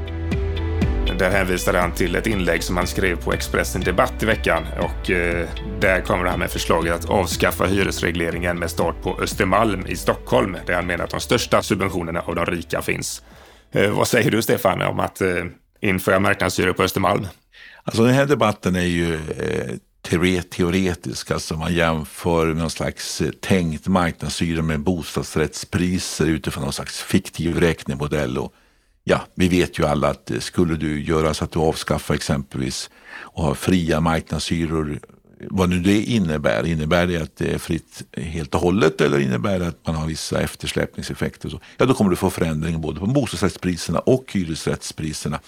Där 1.23 1.31
hänvisade 1.31 1.79
han 1.79 1.93
till 1.93 2.15
ett 2.15 2.27
inlägg 2.27 2.63
som 2.63 2.77
han 2.77 2.87
skrev 2.87 3.17
på 3.17 3.33
Expressen 3.33 3.81
Debatt 3.81 4.23
i 4.23 4.27
veckan 4.27 4.67
och 4.79 5.11
eh, 5.11 5.49
där 5.81 6.01
kommer 6.01 6.25
han 6.25 6.39
med 6.39 6.51
förslaget 6.51 6.95
att 6.95 7.11
avskaffa 7.11 7.67
hyresregleringen 7.67 8.59
med 8.59 8.71
start 8.71 9.03
på 9.03 9.21
Östermalm 9.21 9.87
i 9.87 9.97
Stockholm 9.97 10.57
där 10.67 10.75
han 10.75 10.87
menar 10.87 11.05
att 11.05 11.11
de 11.11 11.21
största 11.21 11.63
subventionerna 11.63 12.21
av 12.21 12.35
de 12.35 12.47
rika 12.47 12.83
finns. 12.83 13.23
Eh, 13.73 13.91
vad 13.91 14.09
säger 14.09 14.31
du 14.31 14.43
Stefan 14.43 14.83
om 14.83 15.01
att 15.01 15.21
eh, 15.21 15.45
införa 15.81 16.19
marknadshyror 16.19 16.73
på 16.73 16.83
Östermalm? 16.83 17.27
Alltså 17.85 18.05
den 18.05 18.15
här 18.15 18.27
debatten 18.27 18.77
är 18.77 18.81
ju 18.81 19.15
eh, 19.15 20.41
teoretisk, 20.51 21.31
alltså 21.31 21.55
man 21.55 21.75
jämför 21.75 22.47
med 22.47 22.57
någon 22.57 22.71
slags 22.71 23.21
eh, 23.21 23.31
tänkt 23.31 23.87
marknadshyra 23.87 24.63
med 24.63 24.81
bostadsrättspriser 24.81 26.27
utifrån 26.27 26.65
någon 26.65 26.73
slags 26.73 27.03
fiktiv 27.03 27.61
räknemodell. 27.61 28.39
Och 28.39 28.55
ja, 29.05 29.21
vi 29.35 29.49
vet 29.49 29.79
ju 29.79 29.87
alla 29.87 30.09
att 30.09 30.31
eh, 30.31 30.38
skulle 30.38 30.77
du 30.77 31.03
göra 31.03 31.35
så 31.35 31.45
att 31.45 31.53
du 31.53 31.59
avskaffar 31.59 32.15
exempelvis 32.15 32.91
och 33.11 33.43
har 33.43 33.55
fria 33.55 34.01
marknadshyror, 34.01 35.01
vad 35.51 35.69
nu 35.69 35.81
det 35.81 36.03
innebär, 36.03 36.67
innebär 36.67 37.07
det 37.07 37.17
att 37.17 37.37
det 37.37 37.55
är 37.55 37.59
fritt 37.59 38.03
helt 38.17 38.55
och 38.55 38.61
hållet 38.61 39.01
eller 39.01 39.19
innebär 39.19 39.59
det 39.59 39.69
att 39.69 39.87
man 39.87 39.95
har 39.95 40.07
vissa 40.07 40.41
eftersläpningseffekter? 40.41 41.49
Så, 41.49 41.61
ja, 41.77 41.87
då 41.87 41.95
kommer 41.95 42.11
du 42.11 42.17
få 42.17 42.31
förändring 42.31 42.81
både 42.81 43.01
på 43.01 43.07
bostadsrättspriserna 43.07 43.99
och 43.99 44.33
hyresrättspriserna. 44.33 45.41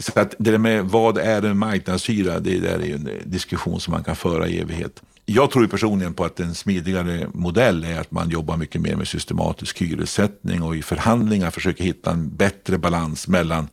Så 0.00 0.20
att 0.20 0.34
det 0.38 0.50
där 0.50 0.58
med 0.58 0.84
vad 0.84 1.18
är 1.18 1.42
en 1.42 1.58
marknadshyra, 1.58 2.40
det 2.40 2.58
där 2.58 2.78
är 2.78 2.94
en 2.94 3.06
eh, 3.06 3.14
diskussion 3.24 3.80
som 3.80 3.92
man 3.92 4.04
kan 4.04 4.16
föra 4.16 4.48
i 4.48 4.58
evighet. 4.60 5.02
Jag 5.24 5.50
tror 5.50 5.66
personligen 5.66 6.14
på 6.14 6.24
att 6.24 6.40
en 6.40 6.54
smidigare 6.54 7.26
modell 7.34 7.84
är 7.84 8.00
att 8.00 8.10
man 8.10 8.30
jobbar 8.30 8.56
mycket 8.56 8.80
mer 8.80 8.96
med 8.96 9.08
systematisk 9.08 9.82
hyressättning 9.82 10.62
och 10.62 10.76
i 10.76 10.82
förhandlingar 10.82 11.50
försöker 11.50 11.84
hitta 11.84 12.10
en 12.10 12.36
bättre 12.36 12.78
balans 12.78 13.28
mellan, 13.28 13.68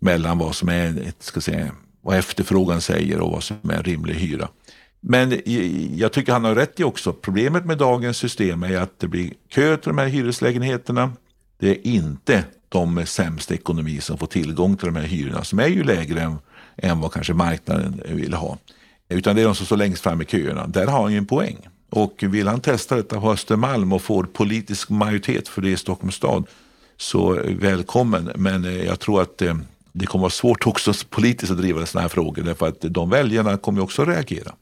mellan 0.00 0.38
vad 0.38 0.54
som 0.54 0.68
är 0.68 1.12
ska 1.18 1.40
säga, 1.40 1.70
vad 2.00 2.16
efterfrågan 2.16 2.80
säger 2.80 3.20
och 3.20 3.32
vad 3.32 3.42
som 3.42 3.70
är 3.70 3.74
en 3.74 3.82
rimlig 3.82 4.14
hyra. 4.14 4.48
Men 5.00 5.40
jag 5.94 6.12
tycker 6.12 6.32
han 6.32 6.44
har 6.44 6.54
rätt 6.54 6.80
i 6.80 6.84
också, 6.84 7.12
problemet 7.12 7.64
med 7.64 7.78
dagens 7.78 8.16
system 8.16 8.62
är 8.62 8.76
att 8.76 8.98
det 8.98 9.08
blir 9.08 9.32
kö 9.48 9.76
till 9.76 9.88
de 9.88 9.98
här 9.98 10.06
hyreslägenheterna. 10.06 11.12
Det 11.58 11.70
är 11.70 11.86
inte 11.86 12.44
de 12.68 12.94
med 12.94 13.08
sämst 13.08 13.50
ekonomi 13.50 14.00
som 14.00 14.18
får 14.18 14.26
tillgång 14.26 14.76
till 14.76 14.86
de 14.86 14.96
här 14.96 15.06
hyrorna 15.06 15.44
som 15.44 15.58
är 15.58 15.66
ju 15.66 15.84
lägre 15.84 16.20
än, 16.20 16.38
än 16.76 17.00
vad 17.00 17.12
kanske 17.12 17.34
marknaden 17.34 18.02
vill 18.06 18.34
ha. 18.34 18.58
Utan 19.08 19.36
det 19.36 19.42
är 19.42 19.46
de 19.46 19.54
som 19.54 19.66
står 19.66 19.76
längst 19.76 20.02
fram 20.02 20.22
i 20.22 20.24
köerna. 20.24 20.66
Där 20.66 20.86
har 20.86 21.02
han 21.02 21.12
ju 21.12 21.18
en 21.18 21.26
poäng. 21.26 21.56
Och 21.90 22.24
vill 22.26 22.48
han 22.48 22.60
testa 22.60 22.96
detta 22.96 23.20
på 23.20 23.32
Östermalm 23.32 23.92
och 23.92 24.02
får 24.02 24.24
politisk 24.24 24.90
majoritet 24.90 25.48
för 25.48 25.62
det 25.62 25.70
i 25.70 25.76
Stockholms 25.76 26.14
stad 26.14 26.46
så 26.96 27.40
välkommen. 27.60 28.32
Men 28.34 28.64
eh, 28.64 28.84
jag 28.84 29.00
tror 29.00 29.22
att 29.22 29.42
eh, 29.42 29.56
det 29.92 30.06
kommer 30.06 30.22
vara 30.22 30.30
svårt 30.30 30.66
också 30.66 30.92
politiskt 31.10 31.52
att 31.52 31.58
driva 31.58 31.86
sådana 31.86 32.02
här 32.02 32.08
frågor 32.08 32.42
därför 32.42 32.68
att 32.68 32.80
de 32.80 33.10
väljarna 33.10 33.56
kommer 33.56 33.82
också 33.82 34.04
reagera. 34.04 34.54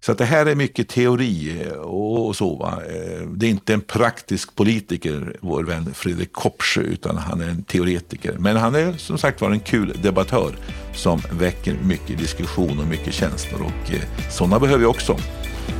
Så 0.00 0.12
att 0.12 0.18
det 0.18 0.24
här 0.24 0.46
är 0.46 0.54
mycket 0.54 0.88
teori 0.88 1.62
eh, 1.62 1.72
och 1.78 2.36
så. 2.36 2.56
Va? 2.56 2.78
Det 3.26 3.46
är 3.46 3.50
inte 3.50 3.74
en 3.74 3.80
praktisk 3.80 4.54
politiker, 4.54 5.36
vår 5.40 5.64
vän 5.64 5.94
Fredrik 5.94 6.32
Kopsch, 6.32 6.78
utan 6.78 7.16
han 7.16 7.40
är 7.40 7.48
en 7.48 7.62
teoretiker. 7.62 8.36
Men 8.38 8.56
han 8.56 8.74
är 8.74 8.92
som 8.92 9.18
sagt 9.18 9.40
var 9.40 9.50
en 9.50 9.60
kul 9.60 9.92
debattör 10.02 10.56
som 10.94 11.22
väcker 11.30 11.76
mycket 11.82 12.18
diskussion 12.18 12.78
och 12.78 12.86
mycket 12.86 13.14
känslor. 13.14 13.60
Och 13.62 13.94
eh, 13.94 14.30
sådana 14.30 14.60
behöver 14.60 14.80
vi 14.80 14.86
också. 14.86 15.16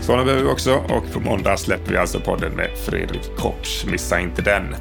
Sådana 0.00 0.24
behöver 0.24 0.44
vi 0.44 0.50
också 0.50 0.74
och 0.74 1.12
på 1.12 1.20
måndag 1.20 1.56
släpper 1.56 1.92
vi 1.92 1.98
alltså 1.98 2.20
podden 2.20 2.52
med 2.52 2.70
Fredrik 2.84 3.36
Kopsch. 3.36 3.86
Missa 3.86 4.20
inte 4.20 4.42
den. 4.42 4.76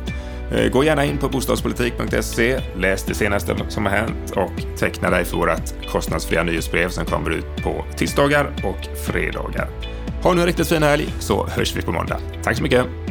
Eh, 0.52 0.72
gå 0.72 0.84
gärna 0.84 1.06
in 1.06 1.18
på 1.18 1.30
bostadspolitik.se, 1.30 2.62
läs 2.78 3.04
det 3.04 3.14
senaste 3.14 3.56
som 3.70 3.86
har 3.86 3.92
hänt 3.92 4.32
och 4.36 4.78
teckna 4.80 5.10
dig 5.10 5.26
för 5.26 5.38
vårt 5.38 5.88
kostnadsfria 5.92 6.44
nyhetsbrev 6.44 6.90
som 6.90 7.06
kommer 7.06 7.30
ut 7.30 7.64
på 7.64 7.86
tisdagar 7.96 8.52
och 8.64 8.98
fredagar. 9.06 9.70
Ha 10.24 10.34
nu 10.34 10.42
en 10.42 10.48
riktigt 10.48 10.68
fin 10.68 10.84
helg 10.84 11.14
så 11.20 11.48
hörs 11.48 11.76
vi 11.76 11.82
på 11.82 11.92
måndag. 11.92 12.20
Tack 12.44 12.58
så 12.58 12.64
mycket! 12.64 13.03